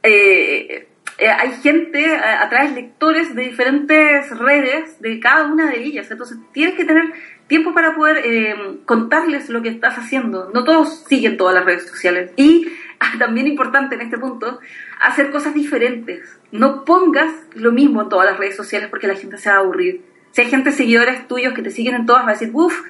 Eh, 0.03 0.87
eh, 1.23 1.31
hay 1.31 1.53
gente, 1.63 2.05
eh, 2.05 2.17
atraes 2.17 2.75
lectores 2.75 3.33
de 3.37 3.43
diferentes 3.43 4.37
redes, 4.37 5.01
de 5.01 5.21
cada 5.21 5.47
una 5.47 5.71
de 5.71 5.81
ellas. 5.81 6.11
Entonces 6.11 6.37
tienes 6.53 6.75
que 6.75 6.85
tener 6.85 7.13
tiempo 7.47 7.73
para 7.73 7.95
poder 7.95 8.23
eh, 8.25 8.81
contarles 8.87 9.49
lo 9.49 9.63
que 9.63 9.69
estás 9.69 9.99
haciendo. 9.99 10.51
No 10.53 10.65
todos 10.65 11.05
siguen 11.07 11.37
todas 11.37 11.55
las 11.55 11.65
redes 11.65 11.87
sociales. 11.87 12.33
Y 12.35 12.67
ah, 12.99 13.13
también 13.21 13.47
importante 13.47 13.95
en 13.95 14.01
este 14.01 14.19
punto, 14.19 14.59
hacer 15.01 15.31
cosas 15.31 15.55
diferentes. 15.55 16.41
No 16.51 16.85
pongas 16.85 17.33
lo 17.55 17.71
mismo 17.71 18.03
en 18.03 18.09
todas 18.09 18.29
las 18.29 18.37
redes 18.37 18.57
sociales 18.57 18.89
porque 18.91 19.07
la 19.07 19.15
gente 19.15 19.39
se 19.39 19.49
va 19.49 19.57
a 19.57 19.59
aburrir. 19.61 20.03
Si 20.33 20.41
hay 20.41 20.51
gente, 20.51 20.73
seguidores 20.73 21.29
tuyos 21.29 21.55
que 21.55 21.63
te 21.63 21.71
siguen 21.71 21.95
en 21.95 22.07
todas, 22.07 22.25
va 22.25 22.31
a 22.31 22.33
decir, 22.33 22.51
uff, 22.53 22.83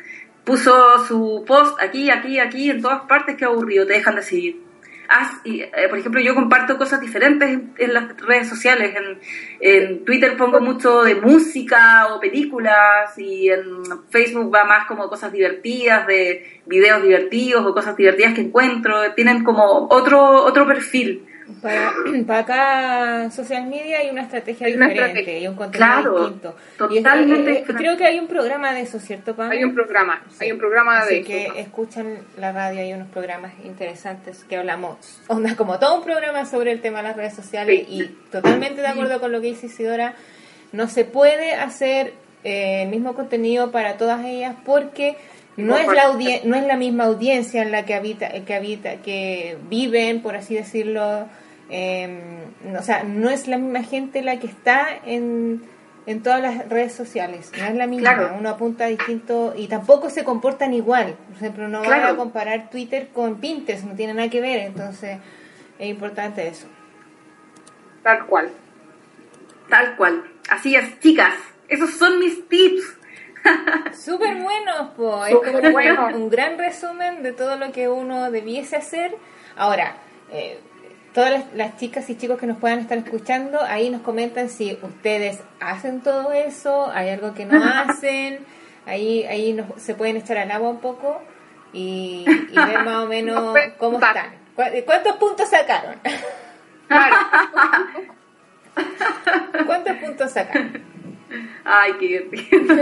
puso 0.45 1.05
su 1.05 1.45
post 1.47 1.77
aquí, 1.83 2.09
aquí, 2.09 2.39
aquí, 2.39 2.71
en 2.71 2.81
todas 2.81 3.03
partes, 3.03 3.37
qué 3.37 3.45
aburrido, 3.45 3.87
te 3.87 3.93
dejan 3.93 4.17
de 4.17 4.23
seguir 4.23 4.72
y, 5.45 5.61
eh, 5.63 5.71
por 5.89 5.99
ejemplo, 5.99 6.21
yo 6.21 6.35
comparto 6.35 6.79
cosas 6.79 7.01
diferentes 7.01 7.61
en, 7.77 7.95
las 7.95 8.17
redes 8.19 8.49
sociales. 8.49 8.95
En, 8.97 9.19
en, 9.61 10.05
Twitter 10.05 10.37
pongo 10.37 10.61
mucho 10.61 11.03
de 11.03 11.17
música 11.17 12.09
o 12.15 12.21
películas 12.21 13.17
y 13.19 13.51
en 13.51 13.65
Facebook 14.11 14.55
va 14.55 14.65
más 14.65 14.87
como 14.87 15.09
cosas 15.09 15.33
divertidas, 15.33 16.07
de 16.07 16.63
videos 16.67 17.03
divertidos 17.03 17.65
o 17.67 17.75
cosas 17.75 17.97
divertidas 17.97 18.35
que 18.35 18.43
encuentro. 18.43 19.13
Tienen 19.15 19.45
como 19.45 19.89
otro, 19.91 20.45
otro 20.45 20.67
perfil. 20.67 21.27
Para, 21.61 21.93
para 22.27 22.45
cada 22.45 23.31
social 23.31 23.67
media 23.67 23.99
hay 23.99 24.11
una 24.11 24.23
estrategia 24.23 24.67
diferente 24.67 25.41
y 25.41 25.47
un 25.47 25.55
contenido 25.55 26.19
distinto. 26.21 26.57
Totalmente. 26.79 27.59
Eh, 27.59 27.65
creo 27.67 27.97
que 27.97 28.05
hay 28.05 28.19
un 28.19 28.29
programa 28.29 28.73
de 28.73 28.83
eso, 28.83 28.99
¿cierto, 28.99 29.35
Pam? 29.35 29.51
Hay 29.51 29.65
un 29.65 29.75
programa, 29.75 30.23
hay 30.41 30.53
un 30.53 30.59
programa 30.59 31.05
de 31.05 31.23
que 31.23 31.53
escuchan 31.57 32.19
la 32.39 32.53
radio, 32.53 32.81
hay 32.81 32.93
unos 32.93 33.09
programas 33.09 33.53
interesantes 33.65 34.45
que 34.45 34.57
hablamos, 34.57 35.23
onda 35.29 35.57
como 35.57 35.79
todo 35.79 35.97
un 35.97 36.05
programa 36.05 36.47
sobre 36.47 36.73
el 36.73 36.81
tema 36.81 36.99
de 36.99 37.09
las 37.09 37.17
redes 37.17 37.35
sociales 37.35 37.85
y 37.89 38.05
totalmente 38.31 38.81
de 38.81 38.89
acuerdo 38.89 39.21
con 39.21 39.33
lo 39.33 39.41
que 39.41 39.49
dice 39.49 39.67
Isidora, 39.67 40.15
no 40.73 40.89
se 40.89 41.05
puede 41.05 41.55
hacer 41.55 42.15
eh, 42.45 42.83
el 42.83 42.89
mismo 42.89 43.15
contenido 43.15 43.71
para 43.71 43.97
todas 43.97 44.25
ellas 44.25 44.57
porque 44.65 45.17
no 45.57 45.77
es 45.77 45.87
la 45.87 46.13
no 46.45 46.57
es 46.57 46.67
la 46.67 46.77
misma 46.77 47.05
audiencia 47.05 47.63
en 47.63 47.73
la 47.73 47.85
que 47.85 47.95
habita 47.95 48.31
que 48.45 48.55
habita 48.55 48.97
que 48.97 49.59
viven 49.69 50.23
por 50.23 50.35
así 50.35 50.55
decirlo 50.55 51.27
eh, 51.73 52.45
o 52.79 52.83
sea 52.83 53.03
no 53.03 53.31
es 53.31 53.49
la 53.49 53.59
misma 53.59 53.83
gente 53.83 54.23
la 54.23 54.39
que 54.39 54.47
está 54.47 54.87
en, 55.05 55.63
en 56.07 56.23
todas 56.23 56.41
las 56.41 56.69
redes 56.69 56.93
sociales 56.93 57.51
no 57.59 57.65
es 57.65 57.75
la 57.75 57.87
misma 57.87 58.37
uno 58.39 58.49
apunta 58.51 58.87
distinto 58.87 59.55
y 59.57 59.67
tampoco 59.67 60.11
se 60.11 60.23
comportan 60.23 60.75
igual. 60.75 61.17
Por 61.29 61.37
ejemplo 61.37 61.69
no 61.69 61.81
van 61.81 62.05
a 62.05 62.15
comparar 62.15 62.71
Twitter 62.71 63.09
con 63.13 63.41
Pinterest 63.41 63.85
no 63.85 63.95
tiene 63.95 64.15
nada 64.15 64.29
que 64.29 64.41
ver 64.41 64.61
entonces 64.61 65.19
es 65.79 65.89
importante 65.89 66.47
eso. 66.47 66.67
Tal 68.03 68.27
cual. 68.27 68.51
Tal 69.69 69.97
cual. 69.97 70.25
Así 70.49 70.77
es 70.77 71.01
chicas 71.01 71.35
esos 71.73 71.91
son 71.95 72.19
mis 72.19 72.47
tips. 72.49 72.99
Súper 74.05 74.37
bueno, 74.43 74.93
pues. 74.95 75.33
Es 75.63 75.73
bueno. 75.73 76.09
un 76.15 76.29
gran 76.29 76.59
resumen 76.59 77.23
de 77.23 77.33
todo 77.33 77.57
lo 77.57 77.73
que 77.73 77.89
uno 77.89 78.31
debiese 78.31 78.77
hacer. 78.77 79.17
Ahora, 79.57 79.97
eh, 80.31 80.61
todas 81.15 81.45
las, 81.55 81.77
chicas 81.77 82.11
y 82.11 82.17
chicos 82.17 82.39
que 82.39 82.47
nos 82.47 82.59
puedan 82.59 82.81
estar 82.81 82.99
escuchando, 82.99 83.61
ahí 83.63 83.91
nos 83.91 84.03
comentan 84.03 84.49
si 84.49 84.77
ustedes 84.83 85.41
hacen 85.61 86.01
todo 86.01 86.33
eso, 86.33 86.91
hay 86.91 87.11
algo 87.11 87.35
que 87.35 87.45
no 87.45 87.63
hacen, 87.65 88.41
ahí, 88.87 89.25
ahí 89.25 89.65
se 89.77 89.95
pueden 89.95 90.17
echar 90.17 90.39
al 90.39 90.51
agua 90.51 90.71
un 90.71 90.81
poco 90.81 91.23
y, 91.73 92.25
ver 92.55 92.85
más 92.85 93.05
o 93.05 93.07
menos 93.07 93.57
cómo 93.79 93.99
están. 93.99 94.43
¿Cuántos 94.55 95.17
puntos 95.17 95.49
sacaron? 95.49 95.97
¿Cuántos 99.67 99.97
puntos 99.97 100.31
sacaron? 100.31 100.83
Ay, 101.65 101.95
qué 101.99 102.07
divertido. 102.07 102.75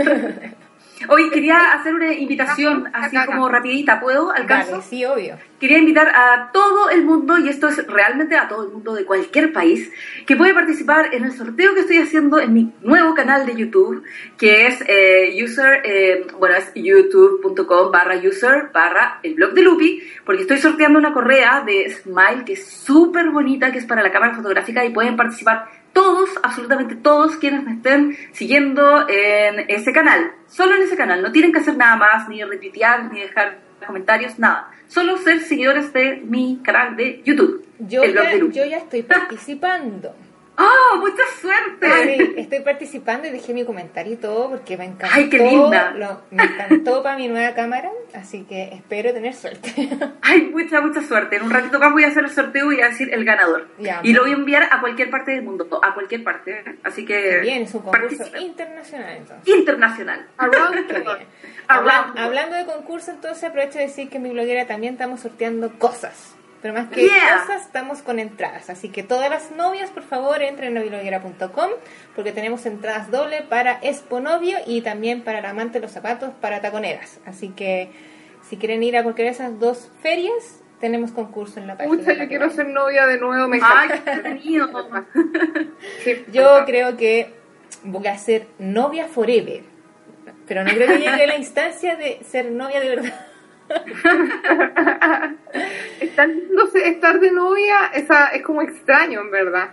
Hoy 1.07 1.29
quería 1.29 1.73
hacer 1.73 1.93
una 1.93 2.13
invitación 2.13 2.89
así 2.93 3.17
como 3.25 3.49
rapidita, 3.49 3.99
¿puedo? 3.99 4.31
¿Alcanzo? 4.31 4.81
sí, 4.81 5.03
obvio. 5.05 5.37
Quería 5.59 5.77
invitar 5.77 6.09
a 6.09 6.51
todo 6.51 6.89
el 6.89 7.03
mundo, 7.03 7.37
y 7.37 7.47
esto 7.47 7.67
es 7.67 7.85
realmente 7.85 8.35
a 8.35 8.47
todo 8.47 8.65
el 8.65 8.71
mundo 8.71 8.95
de 8.95 9.05
cualquier 9.05 9.53
país, 9.53 9.91
que 10.25 10.35
puede 10.35 10.53
participar 10.53 11.13
en 11.13 11.23
el 11.23 11.33
sorteo 11.33 11.75
que 11.75 11.81
estoy 11.81 11.99
haciendo 11.99 12.39
en 12.39 12.53
mi 12.53 12.73
nuevo 12.81 13.13
canal 13.13 13.45
de 13.45 13.55
YouTube, 13.55 14.03
que 14.37 14.67
es 14.67 14.83
eh, 14.87 15.39
user, 15.43 15.81
eh, 15.83 16.25
bueno, 16.39 16.55
es 16.55 16.71
youtube.com 16.73 17.91
barra 17.91 18.15
user 18.17 18.69
barra 18.73 19.19
el 19.21 19.35
blog 19.35 19.53
de 19.53 19.61
Lupi, 19.61 20.03
porque 20.25 20.41
estoy 20.41 20.57
sorteando 20.57 20.97
una 20.97 21.13
correa 21.13 21.63
de 21.65 21.89
Smile 21.91 22.43
que 22.45 22.53
es 22.53 22.65
súper 22.65 23.29
bonita, 23.29 23.71
que 23.71 23.77
es 23.77 23.85
para 23.85 24.01
la 24.01 24.11
cámara 24.11 24.33
fotográfica 24.33 24.83
y 24.83 24.89
pueden 24.89 25.15
participar 25.15 25.67
todos, 25.93 26.29
absolutamente 26.43 26.95
todos 26.95 27.35
quienes 27.37 27.63
me 27.63 27.73
estén 27.73 28.17
siguiendo 28.31 29.07
en 29.09 29.65
ese 29.69 29.91
canal. 29.91 30.31
Solo 30.47 30.75
en 30.75 30.83
ese 30.83 30.95
canal. 30.95 31.21
No 31.21 31.31
tienen 31.31 31.51
que 31.51 31.59
hacer 31.59 31.77
nada 31.77 31.95
más, 31.95 32.29
ni 32.29 32.43
retuitear, 32.43 33.11
ni 33.11 33.21
dejar 33.21 33.59
comentarios, 33.85 34.39
nada. 34.39 34.71
Solo 34.87 35.17
ser 35.17 35.41
seguidores 35.41 35.91
de 35.93 36.21
mi 36.23 36.59
canal 36.63 36.95
de 36.95 37.21
YouTube. 37.23 37.65
Yo, 37.79 38.03
ya, 38.03 38.35
yo 38.35 38.65
ya 38.65 38.77
estoy 38.77 39.03
participando. 39.03 40.15
¡Oh, 40.57 40.97
mucha 40.97 41.23
suerte! 41.39 42.33
estoy 42.41 42.59
participando 42.59 43.27
y 43.27 43.31
dejé 43.31 43.53
mi 43.53 43.65
comentario 43.65 44.13
y 44.13 44.17
todo 44.17 44.49
porque 44.49 44.77
me 44.77 44.85
encantó. 44.85 45.15
¡Ay, 45.15 45.29
qué 45.29 45.37
linda! 45.37 45.93
me 46.29 46.43
encantó 46.43 47.01
para 47.01 47.17
mi 47.17 47.27
nueva 47.27 47.53
cámara, 47.53 47.89
así 48.13 48.43
que 48.43 48.73
espero 48.73 49.13
tener 49.13 49.33
suerte. 49.33 49.89
¡Ay, 50.21 50.49
mucha, 50.53 50.81
mucha 50.81 51.01
suerte! 51.01 51.37
En 51.37 51.43
un 51.43 51.51
ratito 51.51 51.79
más 51.79 51.91
voy 51.93 52.03
a 52.03 52.07
hacer 52.07 52.25
el 52.25 52.29
sorteo 52.31 52.71
y 52.71 52.75
voy 52.75 52.83
a 52.83 52.89
decir 52.89 53.13
el 53.13 53.23
ganador. 53.23 53.67
y 54.03 54.13
lo 54.13 54.23
voy 54.23 54.31
a 54.31 54.35
enviar 54.35 54.63
a 54.71 54.81
cualquier 54.81 55.09
parte 55.09 55.31
del 55.31 55.43
mundo, 55.43 55.67
a 55.81 55.93
cualquier 55.93 56.23
parte. 56.23 56.63
Así 56.83 57.05
que... 57.05 57.39
Bien, 57.39 57.63
es 57.63 57.73
un 57.73 57.81
concurso 57.81 58.37
internacional 58.37 59.17
entonces. 59.17 59.55
Internacional. 59.55 60.27
hablando 61.67 62.55
de 62.57 62.65
concurso, 62.65 63.11
entonces 63.11 63.43
aprovecho 63.43 63.79
de 63.79 63.85
decir 63.85 64.09
que 64.09 64.17
en 64.17 64.23
mi 64.23 64.29
bloguera 64.31 64.67
también 64.67 64.93
estamos 64.93 65.21
sorteando 65.21 65.71
cosas. 65.79 66.35
Pero 66.61 66.73
más 66.73 66.89
que 66.89 67.07
cosas, 67.07 67.63
estamos 67.63 68.01
con 68.01 68.19
entradas. 68.19 68.69
Así 68.69 68.89
que 68.89 69.01
todas 69.01 69.29
las 69.29 69.51
novias, 69.51 69.89
por 69.89 70.03
favor, 70.03 70.41
entren 70.41 70.77
a 70.77 70.79
noviloguera.com 70.79 71.71
porque 72.15 72.31
tenemos 72.31 72.65
entradas 72.65 73.09
doble 73.09 73.41
para 73.41 73.79
Expo 73.81 74.19
Novio 74.19 74.57
y 74.67 74.81
también 74.81 75.23
para 75.23 75.39
el 75.39 75.45
amante 75.45 75.79
de 75.79 75.81
los 75.81 75.91
zapatos 75.91 76.31
para 76.39 76.61
taconeras. 76.61 77.19
Así 77.25 77.49
que 77.49 77.91
si 78.47 78.57
quieren 78.57 78.83
ir 78.83 78.95
a 78.95 79.03
cualquiera 79.03 79.31
de 79.31 79.35
esas 79.35 79.59
dos 79.59 79.89
ferias, 80.01 80.61
tenemos 80.79 81.11
concurso 81.11 81.59
en 81.59 81.67
la 81.67 81.77
página. 81.77 81.97
Pucha, 81.97 82.13
yo 82.13 82.27
quiero 82.27 82.49
ser 82.49 82.67
novia 82.67 83.07
de 83.07 83.17
nuevo, 83.17 83.47
me 83.47 83.59
Yo 86.31 86.65
creo 86.65 86.97
que 86.97 87.33
voy 87.83 88.07
a 88.07 88.17
ser 88.17 88.47
novia 88.59 89.07
forever. 89.07 89.63
Pero 90.47 90.63
no 90.63 90.71
creo 90.71 90.87
que 90.87 90.97
llegue 90.97 91.23
a 91.23 91.27
la 91.27 91.37
instancia 91.37 91.95
de 91.95 92.19
ser 92.23 92.51
novia 92.51 92.79
de 92.79 92.89
verdad. 92.89 93.27
estar 96.85 97.19
de 97.19 97.31
novia, 97.31 97.91
es 97.93 98.41
como 98.43 98.61
extraño, 98.61 99.21
en 99.21 99.31
verdad. 99.31 99.71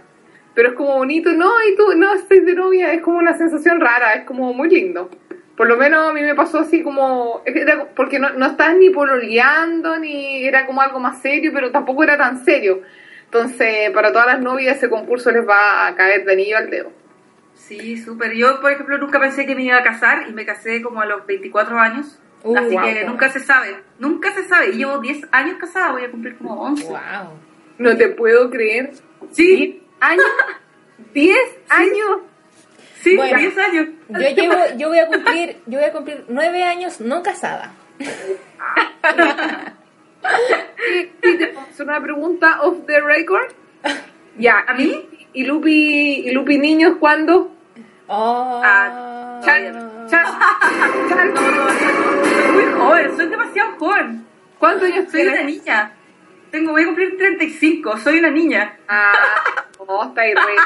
Pero 0.54 0.70
es 0.70 0.74
como 0.74 0.96
bonito, 0.96 1.32
no, 1.32 1.50
y 1.62 1.76
tú, 1.76 1.94
no, 1.96 2.14
estoy 2.14 2.40
de 2.40 2.54
novia, 2.54 2.92
es 2.92 3.02
como 3.02 3.18
una 3.18 3.36
sensación 3.36 3.80
rara, 3.80 4.14
es 4.14 4.24
como 4.24 4.52
muy 4.52 4.68
lindo. 4.68 5.10
Por 5.56 5.68
lo 5.68 5.76
menos 5.76 6.08
a 6.08 6.12
mí 6.12 6.22
me 6.22 6.34
pasó 6.34 6.58
así 6.58 6.82
como, 6.82 7.42
porque 7.96 8.18
no, 8.18 8.30
no 8.30 8.46
estás 8.46 8.76
ni 8.76 8.90
pololeando, 8.90 9.98
ni 9.98 10.44
era 10.44 10.66
como 10.66 10.80
algo 10.80 11.00
más 11.00 11.20
serio, 11.20 11.50
pero 11.52 11.70
tampoco 11.70 12.02
era 12.02 12.16
tan 12.16 12.44
serio. 12.44 12.82
Entonces, 13.24 13.90
para 13.90 14.10
todas 14.10 14.26
las 14.26 14.40
novias 14.40 14.76
ese 14.76 14.88
concurso 14.88 15.30
les 15.30 15.46
va 15.46 15.86
a 15.86 15.94
caer 15.94 16.24
de 16.24 16.32
anillo 16.32 16.56
al 16.56 16.70
dedo. 16.70 16.92
Sí, 17.54 17.98
súper. 17.98 18.34
Yo, 18.34 18.60
por 18.60 18.72
ejemplo, 18.72 18.96
nunca 18.98 19.20
pensé 19.20 19.44
que 19.44 19.54
me 19.54 19.64
iba 19.64 19.76
a 19.76 19.82
casar 19.82 20.26
y 20.28 20.32
me 20.32 20.46
casé 20.46 20.80
como 20.80 21.00
a 21.00 21.06
los 21.06 21.26
24 21.26 21.78
años. 21.78 22.18
Uh, 22.44 22.56
Así 22.56 22.76
que 22.76 23.04
nunca 23.04 23.30
se 23.30 23.40
sabe, 23.40 23.76
nunca 23.98 24.32
se 24.32 24.44
sabe. 24.44 24.70
Y 24.70 24.76
llevo 24.76 24.98
10 24.98 25.28
años 25.32 25.56
casada, 25.58 25.92
voy 25.92 26.04
a 26.04 26.10
cumplir 26.10 26.36
como 26.38 26.60
11. 26.62 26.84
Wow. 26.84 26.98
No 27.78 27.96
te 27.96 28.08
puedo 28.08 28.50
creer. 28.50 28.92
Sí. 29.32 29.82
¿Años? 30.00 30.24
10 31.14 31.38
años. 31.68 32.18
Sí, 33.02 33.16
10 33.16 33.58
años. 33.58 33.88
Yo 34.08 34.18
llevo, 34.18 34.54
yo 34.76 34.88
voy 34.88 34.98
a 34.98 35.06
cumplir, 35.06 35.56
yo 35.66 35.78
voy 35.78 35.88
a 35.88 35.92
cumplir 35.92 36.24
9 36.28 36.64
años 36.64 37.00
no 37.00 37.22
casada. 37.22 37.72
¿Sí, 41.22 41.38
te 41.38 41.82
una 41.82 42.00
pregunta 42.00 42.60
off 42.62 42.86
the 42.86 43.00
record? 43.00 43.52
Ya, 44.38 44.60
¿a 44.68 44.74
mí? 44.74 45.08
¿Y 45.32 45.42
Lupi, 45.42 46.20
y 46.24 46.30
Lupi 46.30 46.58
Niños 46.58 46.98
cuándo? 47.00 47.50
Oh. 48.06 48.62
Ah, 48.64 49.40
muy 52.52 52.64
joven, 52.72 53.16
soy 53.16 53.28
demasiado 53.28 53.76
joven. 53.78 54.26
¿Cuántos 54.58 54.90
años 54.90 55.10
Soy 55.10 55.26
una 55.26 55.42
niña. 55.42 55.92
Tengo, 56.50 56.72
voy 56.72 56.82
a 56.82 56.86
cumplir 56.86 57.16
35, 57.18 57.98
soy 57.98 58.18
una 58.18 58.30
niña. 58.30 58.78
Ah, 58.88 59.12
no, 59.86 60.08
estáis 60.08 60.34
re, 60.34 60.56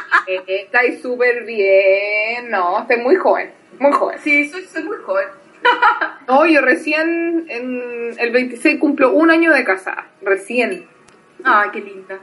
estáis 0.46 1.02
súper 1.02 1.44
bien. 1.44 2.50
No, 2.50 2.80
estoy 2.80 2.98
muy 2.98 3.16
joven, 3.16 3.52
muy 3.78 3.92
joven. 3.92 4.18
Sí, 4.20 4.48
soy, 4.48 4.64
soy 4.64 4.84
muy 4.84 4.96
joven. 4.98 5.26
no, 6.28 6.46
yo 6.46 6.60
recién, 6.60 7.46
en 7.48 8.14
el 8.16 8.30
26 8.30 8.78
cumplo 8.78 9.12
un 9.12 9.30
año 9.30 9.52
de 9.52 9.64
casada, 9.64 10.06
recién. 10.22 10.86
Ay, 11.44 11.70
qué 11.72 11.80
linda. 11.80 12.18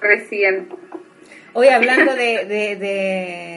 Recién. 0.00 0.68
Hoy 1.54 1.68
hablando 1.68 2.14
de, 2.14 2.46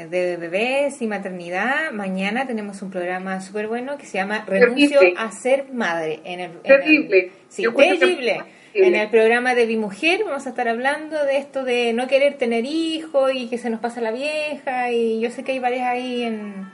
de, 0.10 0.38
bebés 0.38 1.02
y 1.02 1.08
maternidad, 1.08 1.92
mañana 1.92 2.46
tenemos 2.46 2.82
un 2.82 2.92
programa 2.92 3.40
súper 3.42 3.68
bueno 3.68 3.98
que 3.98 4.06
se 4.06 4.18
llama 4.18 4.44
Renuncio 4.46 5.00
a 5.18 5.32
ser 5.32 5.72
madre. 5.72 6.20
En 6.26 6.40
el, 6.42 6.52
terrible. 6.60 7.32
sí, 7.48 7.64
terrible. 7.64 8.44
En 8.74 8.94
el 8.94 9.10
programa 9.10 9.56
de 9.56 9.66
Bimujer 9.66 10.26
vamos 10.26 10.46
a 10.46 10.50
estar 10.50 10.68
hablando 10.68 11.24
de 11.24 11.38
esto 11.38 11.64
de 11.64 11.94
no 11.94 12.08
querer 12.08 12.38
tener 12.38 12.66
hijos 12.66 13.32
y 13.34 13.48
que 13.48 13.58
se 13.58 13.70
nos 13.70 13.80
pasa 13.80 14.02
la 14.02 14.12
vieja 14.12 14.92
y 14.92 15.22
yo 15.22 15.30
sé 15.30 15.44
que 15.44 15.54
hay 15.54 15.60
varias 15.60 15.88
ahí 15.88 16.24
en... 16.24 16.70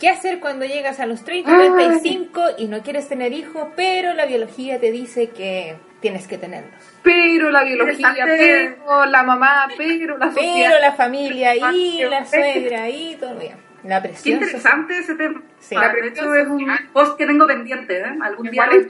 ¿Qué 0.00 0.08
hacer 0.08 0.40
cuando 0.40 0.64
llegas 0.64 0.98
a 0.98 1.06
los 1.06 1.22
30, 1.22 1.74
35 1.76 2.42
y 2.58 2.66
no 2.66 2.82
quieres 2.82 3.08
tener 3.08 3.32
hijos, 3.32 3.68
pero 3.76 4.14
la 4.14 4.26
biología 4.26 4.80
te 4.80 4.90
dice 4.90 5.28
que 5.28 5.76
tienes 6.02 6.26
que 6.26 6.36
tenerlos? 6.36 6.74
pero 7.02 7.50
la 7.50 7.64
biología, 7.64 8.14
pero 8.26 9.06
la 9.06 9.22
mamá, 9.22 9.68
pero 9.76 10.18
la 10.18 10.26
sociedad. 10.26 10.70
Pero 10.70 10.80
la 10.80 10.92
familia 10.92 11.54
y 11.56 12.02
la 12.02 12.24
suegra 12.26 12.90
y 12.90 13.16
todo 13.16 13.36
bien. 13.36 13.56
La 13.84 14.00
presión. 14.00 14.38
Qué 14.38 14.44
interesante 14.44 14.98
ese 14.98 15.14
tema. 15.16 15.42
Sí. 15.58 15.74
La 15.74 15.90
presión 15.90 16.36
es 16.36 16.46
un 16.46 16.68
post 16.92 17.16
que 17.18 17.26
tengo 17.26 17.46
pendiente, 17.46 17.98
¿eh? 17.98 18.18
Algún 18.22 18.48
día 18.50 18.66
lo 18.66 18.80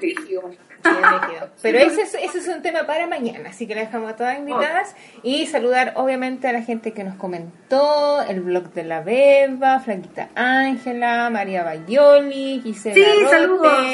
Pero 1.62 1.79
ese 1.79 2.03
es, 2.03 2.14
ese 2.14 2.38
es 2.38 2.48
un 2.48 2.61
tema 2.61 2.87
para 2.87 3.07
mañana, 3.07 3.51
así 3.51 3.66
que 3.66 3.75
le 3.75 3.83
dejamos 3.83 4.12
a 4.12 4.16
todas 4.16 4.38
invitadas 4.38 4.94
y 5.22 5.46
saludar 5.46 5.92
obviamente 5.96 6.48
a 6.48 6.53
la 6.53 6.62
gente 6.62 6.92
que 6.92 7.05
nos 7.05 7.14
comentó, 7.14 8.20
el 8.22 8.40
blog 8.40 8.72
de 8.72 8.85
la 8.85 9.01
Beba, 9.01 9.81
Franquita 9.81 10.29
Ángela, 10.35 11.31
María 11.31 11.62
Bayoli, 11.62 12.61
Gisela 12.62 12.94
sí, 12.94 13.05
saludos. 13.31 13.85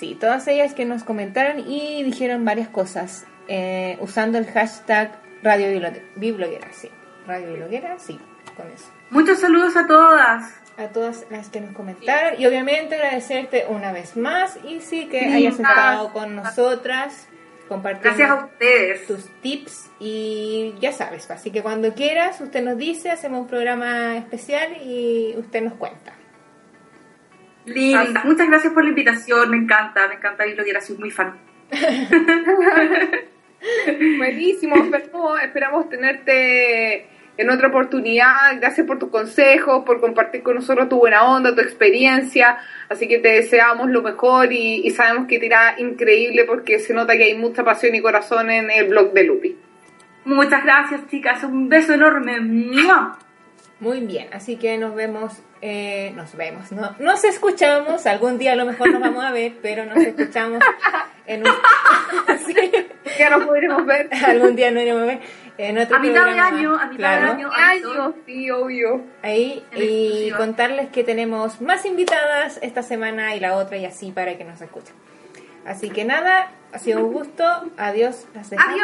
Sí, 0.00 0.16
todas 0.18 0.48
ellas 0.48 0.72
que 0.72 0.86
nos 0.86 1.04
comentaron 1.04 1.70
y 1.70 2.02
dijeron 2.04 2.42
varias 2.42 2.68
cosas 2.68 3.26
eh, 3.48 3.98
usando 4.00 4.38
el 4.38 4.46
hashtag 4.46 5.12
Radio 5.42 5.68
Bibloguera, 6.16 6.68
sí. 6.72 6.90
Radio 7.26 7.48
Bibloguera, 7.48 7.98
sí, 7.98 8.18
con 8.56 8.66
eso. 8.72 8.86
Muchos 9.10 9.40
saludos 9.40 9.76
a 9.76 9.86
todas. 9.86 10.54
A 10.78 10.88
todas 10.88 11.26
las 11.28 11.50
que 11.50 11.60
nos 11.60 11.74
comentaron 11.74 12.40
y 12.40 12.46
obviamente 12.46 12.94
agradecerte 12.94 13.66
una 13.68 13.92
vez 13.92 14.16
más 14.16 14.58
y 14.64 14.80
sí 14.80 15.06
que 15.08 15.20
hayas 15.20 15.60
estado 15.60 16.14
con 16.14 16.34
nosotras 16.34 17.28
compartiendo 17.68 18.16
Gracias 18.16 18.30
a 18.30 18.46
ustedes. 18.46 19.06
tus 19.06 19.28
tips 19.42 19.90
y 20.00 20.76
ya 20.80 20.92
sabes, 20.92 21.30
así 21.30 21.50
que 21.50 21.62
cuando 21.62 21.92
quieras 21.92 22.40
usted 22.40 22.64
nos 22.64 22.78
dice, 22.78 23.10
hacemos 23.10 23.42
un 23.42 23.48
programa 23.48 24.16
especial 24.16 24.78
y 24.82 25.34
usted 25.36 25.60
nos 25.60 25.74
cuenta. 25.74 26.14
Linda, 27.66 28.22
muchas 28.24 28.48
gracias 28.48 28.72
por 28.72 28.84
la 28.84 28.90
invitación, 28.90 29.50
me 29.50 29.58
encanta, 29.58 30.08
me 30.08 30.14
encanta 30.14 30.44
Biblioteca, 30.44 30.80
soy 30.80 30.96
muy 30.96 31.10
fan. 31.10 31.34
Buenísimo, 34.18 34.76
esperamos, 35.42 35.90
tenerte 35.90 37.06
en 37.40 37.50
otra 37.50 37.68
oportunidad. 37.68 38.56
Gracias 38.56 38.86
por 38.86 38.98
tus 38.98 39.10
consejos, 39.10 39.84
por 39.84 40.00
compartir 40.00 40.42
con 40.42 40.56
nosotros 40.56 40.88
tu 40.88 40.98
buena 40.98 41.24
onda, 41.24 41.54
tu 41.54 41.60
experiencia. 41.60 42.58
Así 42.88 43.08
que 43.08 43.18
te 43.18 43.28
deseamos 43.28 43.90
lo 43.90 44.02
mejor 44.02 44.52
y, 44.52 44.88
sabemos 44.90 45.26
que 45.26 45.38
te 45.38 45.46
irá 45.46 45.74
increíble 45.78 46.44
porque 46.44 46.78
se 46.78 46.92
nota 46.92 47.16
que 47.16 47.24
hay 47.24 47.38
mucha 47.38 47.64
pasión 47.64 47.94
y 47.94 48.02
corazón 48.02 48.50
en 48.50 48.70
el 48.70 48.88
blog 48.88 49.12
de 49.12 49.24
Lupi. 49.24 49.56
Muchas 50.24 50.62
gracias, 50.64 51.06
chicas. 51.08 51.42
Un 51.44 51.68
beso 51.68 51.94
enorme. 51.94 52.40
Muy 53.80 54.00
bien, 54.00 54.28
así 54.32 54.56
que 54.56 54.76
nos 54.76 54.94
vemos, 54.94 55.32
eh, 55.62 56.12
nos 56.14 56.36
vemos, 56.36 56.70
no, 56.70 56.94
nos 56.98 57.24
escuchamos, 57.24 58.06
algún 58.06 58.36
día 58.36 58.52
a 58.52 58.56
lo 58.56 58.66
mejor 58.66 58.92
nos 58.92 59.00
vamos 59.00 59.24
a 59.24 59.32
ver, 59.32 59.54
pero 59.62 59.86
nos 59.86 59.96
escuchamos 59.96 60.62
en 61.26 61.46
un... 61.46 61.52
sí. 62.46 62.72
Ya 63.18 63.30
nos 63.30 63.44
podremos 63.44 63.86
ver. 63.86 64.10
Algún 64.24 64.54
día 64.54 64.70
no 64.70 64.80
iremos 64.80 65.02
a 65.02 65.06
ver. 65.06 65.20
En 65.56 65.78
otro 65.78 65.96
a 65.96 65.98
mitad 66.00 66.24
de 66.26 66.38
año, 66.38 66.74
a 66.74 66.86
mitad 66.86 66.96
claro. 66.96 67.24
de 67.24 67.30
año, 67.32 67.50
año, 67.52 68.14
sí, 68.26 68.50
obvio. 68.50 69.02
Ahí, 69.22 69.64
y 69.74 70.30
contarles 70.32 70.90
que 70.90 71.04
tenemos 71.04 71.60
más 71.60 71.84
invitadas 71.84 72.58
esta 72.62 72.82
semana 72.82 73.34
y 73.34 73.40
la 73.40 73.56
otra 73.56 73.76
y 73.76 73.86
así 73.86 74.10
para 74.10 74.36
que 74.36 74.44
nos 74.44 74.60
escuchen. 74.60 74.94
Así 75.66 75.90
que 75.90 76.04
nada, 76.04 76.50
ha 76.72 76.78
sido 76.78 77.04
un 77.04 77.12
gusto, 77.12 77.44
adiós, 77.76 78.26
las 78.34 78.48
dejamos. 78.48 78.80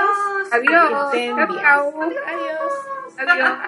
Adiós. 0.52 1.12
adiós. 1.12 1.14
adiós. 1.56 1.94
adiós. 3.18 3.58